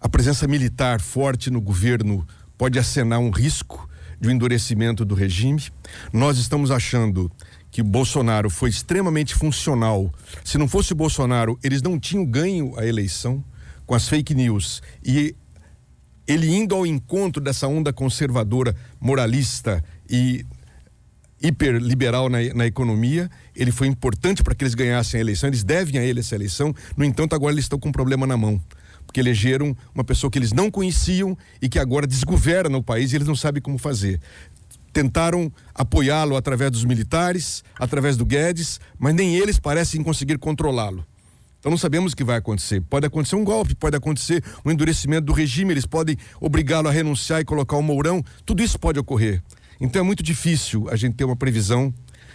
A 0.03 0.09
presença 0.09 0.45
militar 0.45 0.99
forte 0.99 1.49
no 1.49 1.61
governo 1.61 2.27
pode 2.57 2.77
acenar 2.77 3.19
um 3.19 3.29
risco 3.29 3.89
de 4.19 4.27
um 4.27 4.31
endurecimento 4.31 5.05
do 5.05 5.15
regime. 5.15 5.63
Nós 6.11 6.37
estamos 6.37 6.71
achando 6.71 7.31
que 7.71 7.81
Bolsonaro 7.81 8.49
foi 8.49 8.69
extremamente 8.69 9.33
funcional. 9.33 10.13
Se 10.43 10.57
não 10.57 10.67
fosse 10.67 10.93
Bolsonaro, 10.93 11.57
eles 11.63 11.81
não 11.81 11.97
tinham 11.97 12.25
ganho 12.25 12.77
a 12.77 12.85
eleição 12.85 13.41
com 13.85 13.95
as 13.95 14.09
fake 14.09 14.35
news 14.35 14.83
e 15.05 15.33
ele 16.27 16.53
indo 16.53 16.75
ao 16.75 16.85
encontro 16.85 17.41
dessa 17.41 17.65
onda 17.69 17.93
conservadora, 17.93 18.75
moralista 18.99 19.81
e 20.09 20.45
hiperliberal 21.41 22.27
na, 22.27 22.39
na 22.53 22.65
economia, 22.65 23.31
ele 23.55 23.71
foi 23.71 23.87
importante 23.87 24.43
para 24.43 24.53
que 24.53 24.65
eles 24.65 24.75
ganhassem 24.75 25.17
a 25.17 25.21
eleição, 25.21 25.47
eles 25.47 25.63
devem 25.63 25.97
a 25.97 26.03
ele 26.03 26.19
essa 26.19 26.35
eleição, 26.35 26.75
no 26.97 27.05
entanto, 27.05 27.35
agora 27.35 27.53
eles 27.53 27.65
estão 27.65 27.79
com 27.79 27.87
um 27.87 27.93
problema 27.93 28.27
na 28.27 28.35
mão. 28.35 28.61
Porque 29.13 29.19
elegeram 29.19 29.77
uma 29.93 30.03
pessoa 30.03 30.31
que 30.31 30.39
eles 30.39 30.51
não 30.51 30.71
conheciam 30.71 31.37
e 31.61 31.69
que 31.69 31.77
agora 31.77 32.07
desgoverna 32.07 32.75
o 32.79 32.81
país 32.81 33.13
e 33.13 33.17
eles 33.17 33.27
não 33.27 33.35
sabem 33.35 33.61
como 33.61 33.77
fazer 33.77 34.19
tentaram 34.91 35.51
apoiá-lo 35.73 36.37
através 36.37 36.69
dos 36.69 36.85
militares, 36.85 37.63
através 37.79 38.15
do 38.15 38.23
Guedes, 38.23 38.79
mas 38.99 39.15
nem 39.15 39.35
eles 39.35 39.59
parecem 39.59 40.03
conseguir 40.03 40.37
controlá-lo. 40.37 41.03
Então 41.59 41.71
não 41.71 41.79
sabemos 41.79 42.13
o 42.13 42.15
que 42.15 42.23
vai 42.23 42.37
acontecer. 42.37 42.79
Pode 42.81 43.07
acontecer 43.07 43.35
um 43.35 43.43
golpe, 43.43 43.73
pode 43.73 43.97
acontecer 43.97 44.43
um 44.63 44.69
endurecimento 44.69 45.25
do 45.25 45.33
regime, 45.33 45.73
eles 45.73 45.87
podem 45.87 46.15
obrigá-lo 46.39 46.89
a 46.89 46.91
renunciar 46.91 47.41
e 47.41 47.45
colocar 47.45 47.75
o 47.75 47.81
Mourão. 47.81 48.23
Tudo 48.45 48.61
isso 48.61 48.77
pode 48.77 48.99
ocorrer. 48.99 49.41
Então 49.81 49.99
é 49.99 50.05
muito 50.05 50.21
difícil 50.21 50.87
a 50.91 50.95
gente 50.95 51.15
ter 51.15 51.23
uma 51.23 51.35
previsão 51.35 51.91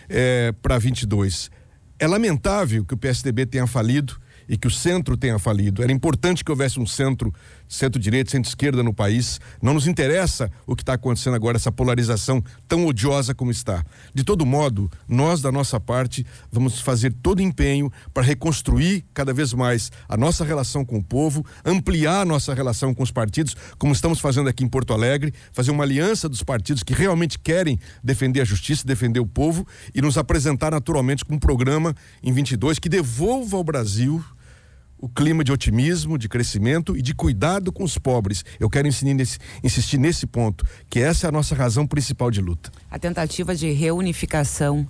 é, 0.09 0.53
para 0.61 0.79
22. 0.79 1.49
É 1.97 2.09
lamentável 2.09 2.85
que 2.85 2.95
o 2.95 2.97
PSDB 2.97 3.47
tenha 3.47 3.69
falido 3.69 4.19
e 4.49 4.57
que 4.57 4.67
o 4.67 4.71
centro 4.71 5.17
tenha 5.17 5.39
falido. 5.39 5.83
Era 5.83 5.93
importante 5.93 6.45
que 6.45 6.51
houvesse 6.51 6.81
um 6.81 6.87
centro 6.87 7.33
centro-direita, 7.69 8.31
centro-esquerda 8.31 8.83
no 8.83 8.95
país. 8.95 9.39
Não 9.61 9.75
nos 9.75 9.87
interessa 9.87 10.51
o 10.67 10.75
que 10.75 10.83
está 10.83 10.95
acontecendo 10.95 11.35
agora, 11.35 11.59
essa 11.59 11.71
polarização 11.71 12.43
tão 12.67 12.87
odiosa 12.87 13.35
como 13.35 13.51
está. 13.51 13.85
De 14.15 14.25
todo 14.25 14.47
modo, 14.47 14.91
nós, 15.07 15.43
da 15.43 15.53
nossa 15.53 15.79
parte, 15.79 16.25
vamos 16.51 16.81
fazer 16.81 17.13
todo 17.13 17.43
empenho 17.43 17.93
para 18.15 18.23
reconstruir 18.23 19.05
cada 19.13 19.33
vez 19.33 19.53
mais 19.53 19.93
a 20.09 20.17
nossa 20.17 20.45
relação 20.45 20.85
com 20.85 20.97
o 20.97 21.05
povo, 21.05 21.45
ampliar 21.65 22.23
a 22.23 22.25
nossa 22.25 22.55
relação 22.55 22.95
com 22.95 23.03
os 23.03 23.11
partidos, 23.11 23.55
como 23.79 23.93
estamos 23.93 24.19
fazendo 24.19 24.49
aqui 24.49 24.65
em 24.65 24.69
Porto 24.69 24.93
Alegre, 24.95 25.35
fazer 25.53 25.71
uma 25.71 25.85
aliança 25.85 26.29
dos 26.29 26.43
partidos 26.43 26.83
que 26.83 26.95
realmente 26.95 27.39
querem 27.39 27.79
defender 28.03 28.41
a 28.41 28.45
justiça, 28.45 28.87
defender 28.87 29.21
o 29.21 29.27
povo 29.27 29.67
e 29.95 30.01
nos 30.01 30.17
apresentar 30.17 30.71
naturalmente 30.71 31.25
com 31.25 31.35
um 31.35 31.39
programa 31.39 31.95
em 32.23 32.33
22 32.33 32.79
que 32.79 32.89
devolva 32.89 33.57
ao 33.57 33.65
Brasil 33.65 34.25
o 34.99 35.09
clima 35.09 35.45
de 35.45 35.53
otimismo, 35.53 36.19
de 36.19 36.29
crescimento 36.29 36.97
e 36.97 37.03
de 37.03 37.15
cuidado 37.15 37.73
com 37.73 37.85
os 37.85 37.97
pobres. 37.99 38.45
Eu 38.59 38.69
quero 38.69 38.89
nesse, 38.89 39.39
insistir 39.63 39.99
nesse 39.99 40.27
ponto, 40.27 40.65
que 40.91 40.99
essa 40.99 41.27
é 41.27 41.29
a 41.29 41.33
nossa 41.33 41.55
razão 41.55 41.87
principal 41.87 42.31
de 42.31 42.41
luta. 42.41 42.71
A 42.91 42.99
tentativa 42.99 43.55
de 43.55 43.71
reunificação 43.71 44.87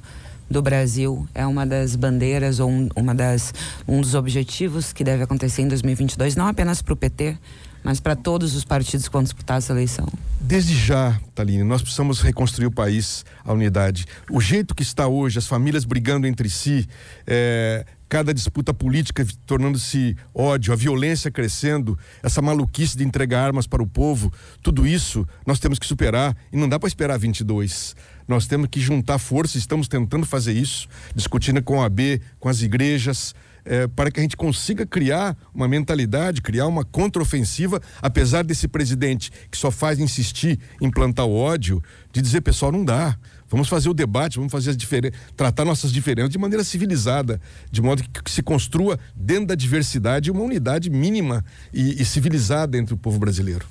do 0.51 0.63
Brasil 0.63 1.29
é 1.35 1.47
uma 1.47 1.67
das 1.67 1.95
bandeiras 1.95 2.59
ou 2.59 2.71
um, 2.71 2.89
uma 2.97 3.15
das, 3.15 3.53
um 3.87 4.01
dos 4.01 4.15
objetivos 4.15 4.93
que 4.93 5.05
deve 5.05 5.23
acontecer 5.23 5.63
em 5.63 5.69
2022, 5.69 6.37
não 6.37 6.47
apenas 6.47 6.81
para 6.81 6.95
o 6.95 6.97
PT, 6.97 7.37
mas 7.83 8.01
para 8.01 8.17
todos 8.17 8.55
os 8.55 8.65
partidos 8.65 9.07
que 9.07 9.13
vão 9.13 9.23
disputar 9.23 9.59
essa 9.59 9.73
eleição? 9.73 10.07
Desde 10.41 10.75
já, 10.75 11.21
Taline, 11.35 11.63
nós 11.65 11.83
precisamos 11.83 12.21
reconstruir 12.21 12.67
o 12.67 12.71
país, 12.71 13.25
a 13.45 13.53
unidade. 13.53 14.07
O 14.31 14.41
jeito 14.41 14.75
que 14.75 14.83
está 14.83 15.07
hoje, 15.07 15.39
as 15.39 15.47
famílias 15.47 15.85
brigando 15.85 16.27
entre 16.27 16.49
si, 16.49 16.89
é, 17.27 17.85
cada 18.09 18.33
disputa 18.33 18.73
política 18.73 19.27
tornando-se 19.45 20.17
ódio, 20.35 20.73
a 20.73 20.77
violência 20.77 21.31
crescendo, 21.31 21.99
essa 22.23 22.41
maluquice 22.41 22.97
de 22.97 23.05
entregar 23.05 23.45
armas 23.45 23.67
para 23.67 23.83
o 23.83 23.87
povo, 23.87 24.33
tudo 24.63 24.87
isso 24.87 25.27
nós 25.47 25.59
temos 25.59 25.79
que 25.79 25.87
superar 25.87 26.37
e 26.53 26.57
não 26.57 26.69
dá 26.69 26.79
para 26.79 26.89
esperar 26.89 27.19
22. 27.19 27.95
Nós 28.27 28.47
temos 28.47 28.69
que 28.71 28.81
juntar 28.81 29.19
forças, 29.19 29.57
estamos 29.57 29.89
tentando 29.89 30.27
fazer 30.27 30.53
isso, 30.53 30.89
discutindo 31.15 31.63
com 31.63 31.83
a 31.83 31.87
AB, 31.87 32.21
com 32.39 32.49
as 32.49 32.63
igrejas, 32.63 33.35
é, 33.65 33.87
para 33.87 34.11
que 34.11 34.19
a 34.19 34.23
gente 34.23 34.37
consiga 34.37 34.87
criar 34.87 35.37
uma 35.55 35.69
mentalidade, 35.69 36.41
criar 36.41 36.67
uma 36.67 36.85
contraofensiva, 36.85 37.81
apesar 38.01 38.43
desse 38.43 38.67
presidente 38.67 39.31
que 39.51 39.59
só 39.59 39.71
faz 39.71 39.99
insistir 39.99 40.59
em 40.81 40.91
plantar 40.91 41.25
o 41.25 41.35
ódio, 41.35 41.83
de 42.13 42.23
dizer, 42.23 42.41
pessoal, 42.41 42.73
não 42.73 42.85
dá. 42.85 43.17
Vamos 43.49 43.69
fazer 43.69 43.89
o 43.89 43.95
debate, 43.95 44.37
vamos 44.37 44.53
fazer 44.53 44.71
as 44.71 44.77
diferenças, 44.77 45.19
tratar 45.37 45.65
nossas 45.65 45.93
diferenças 45.93 46.31
de 46.31 46.39
maneira 46.39 46.63
civilizada, 46.63 47.41
de 47.71 47.81
modo 47.81 48.03
que, 48.03 48.31
se 48.31 48.43
construa 48.43 48.99
dentro 49.15 49.47
da 49.47 49.55
diversidade 49.55 50.31
uma 50.31 50.43
unidade 50.43 50.91
mínima 50.91 51.45
e, 51.73 52.01
e 52.01 52.05
civilizada 52.05 52.77
entre 52.77 52.95
o 52.95 52.97
povo 52.97 53.19
brasileiro. 53.19 53.67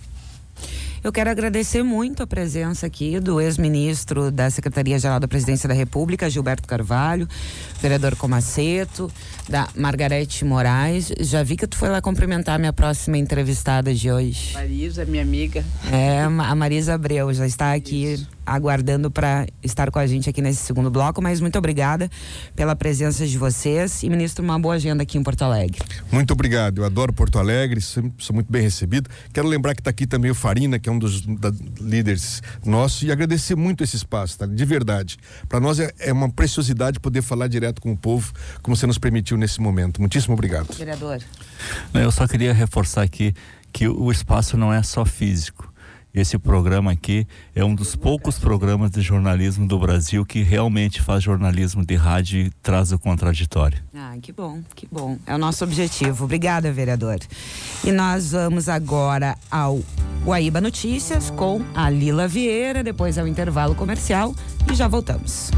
Eu 1.03 1.11
quero 1.11 1.29
agradecer 1.29 1.83
muito 1.83 2.23
a 2.23 2.27
presença 2.27 2.87
aqui 2.87 3.19
do 3.19 3.39
ex-ministro 3.39 4.31
da 4.31 4.49
Secretaria-Geral 4.49 5.19
da 5.19 5.27
Presidência 5.27 5.69
da 5.69 5.75
República, 5.75 6.29
Gilberto 6.29 6.67
Carvalho, 6.67 7.27
vereador 7.79 8.15
Comaceto, 8.15 9.09
da 9.47 9.69
Margarete 9.75 10.43
Moraes. 10.43 11.13
Já 11.19 11.43
vi 11.43 11.55
que 11.55 11.67
tu 11.67 11.77
foi 11.77 11.89
lá 11.89 12.01
cumprimentar 12.01 12.55
a 12.55 12.57
minha 12.57 12.73
próxima 12.73 13.17
entrevistada 13.17 13.93
de 13.93 14.11
hoje. 14.11 14.53
Marisa, 14.53 15.05
minha 15.05 15.21
amiga. 15.21 15.63
É, 15.91 16.23
a 16.23 16.55
Marisa 16.55 16.95
Abreu 16.95 17.31
já 17.31 17.45
está 17.45 17.73
aqui. 17.73 18.13
Isso 18.13 18.36
aguardando 18.47 19.11
para 19.11 19.45
estar 19.61 19.91
com 19.91 19.99
a 19.99 20.07
gente 20.07 20.29
aqui 20.29 20.41
nesse 20.41 20.63
segundo 20.63 20.89
bloco, 20.89 21.21
mas 21.21 21.41
muito 21.41 21.57
obrigada 21.57 22.09
pela 22.55 22.75
presença 22.75 23.27
de 23.27 23.37
vocês 23.37 24.01
e 24.03 24.09
ministro, 24.09 24.43
uma 24.43 24.57
boa 24.57 24.75
agenda 24.75 25.03
aqui 25.03 25.17
em 25.17 25.23
Porto 25.23 25.43
Alegre. 25.43 25.81
Muito 26.11 26.31
obrigado. 26.31 26.79
Eu 26.79 26.85
adoro 26.85 27.11
Porto 27.11 27.37
Alegre, 27.37 27.81
sou 27.81 28.03
muito 28.31 28.51
bem 28.51 28.61
recebido. 28.61 29.09
Quero 29.33 29.47
lembrar 29.47 29.75
que 29.75 29.81
está 29.81 29.89
aqui 29.89 30.07
também 30.07 30.31
o 30.31 30.35
Farina, 30.35 30.79
que 30.79 30.87
é 30.87 30.91
um 30.91 30.97
dos 30.97 31.21
da, 31.21 31.51
líderes 31.79 32.41
nossos, 32.65 33.03
e 33.03 33.11
agradecer 33.11 33.55
muito 33.55 33.83
esse 33.83 33.97
espaço, 33.97 34.37
tá? 34.37 34.45
de 34.45 34.65
verdade. 34.65 35.17
Para 35.49 35.59
nós 35.59 35.79
é, 35.79 35.91
é, 35.99 36.13
uma 36.13 36.29
preciosidade 36.29 36.99
poder 36.99 37.21
falar 37.21 37.47
direto 37.47 37.81
com 37.81 37.91
o 37.91 37.97
povo, 37.97 38.31
como 38.61 38.75
você 38.75 38.87
nos 38.87 38.97
permitiu 38.97 39.37
nesse 39.37 39.59
momento. 39.59 39.99
Muitíssimo 39.99 40.33
obrigado. 40.33 40.73
Vereador. 40.73 41.19
Eu 41.93 42.11
só 42.11 42.27
queria 42.27 42.53
reforçar 42.53 43.01
aqui 43.01 43.33
que 43.71 43.87
o 43.87 44.11
espaço 44.11 44.57
não 44.57 44.73
é 44.73 44.81
só 44.81 45.05
físico. 45.05 45.66
Esse 46.13 46.37
programa 46.39 46.91
aqui 46.91 47.27
é 47.53 47.63
um 47.63 47.75
dos 47.75 47.95
poucos 47.95 48.39
programas 48.39 48.89
de 48.91 49.01
jornalismo 49.01 49.67
do 49.67 49.77
Brasil 49.77 50.25
que 50.25 50.41
realmente 50.41 51.01
faz 51.01 51.23
jornalismo 51.23 51.85
de 51.85 51.95
rádio 51.95 52.39
e 52.39 52.49
traz 52.61 52.91
o 52.91 52.97
contraditório. 52.97 53.77
Ah, 53.93 54.15
que 54.21 54.31
bom, 54.31 54.61
que 54.75 54.87
bom. 54.91 55.17
É 55.25 55.35
o 55.35 55.37
nosso 55.37 55.63
objetivo. 55.63 56.25
Obrigada, 56.25 56.71
vereador. 56.71 57.19
E 57.83 57.91
nós 57.91 58.31
vamos 58.31 58.67
agora 58.67 59.37
ao 59.51 59.79
Guaíba 60.23 60.59
Notícias 60.59 61.29
com 61.29 61.61
a 61.75 61.89
Lila 61.89 62.27
Vieira, 62.27 62.83
depois 62.83 63.17
ao 63.17 63.27
intervalo 63.27 63.75
comercial 63.75 64.33
e 64.71 64.75
já 64.75 64.87
voltamos. 64.87 65.51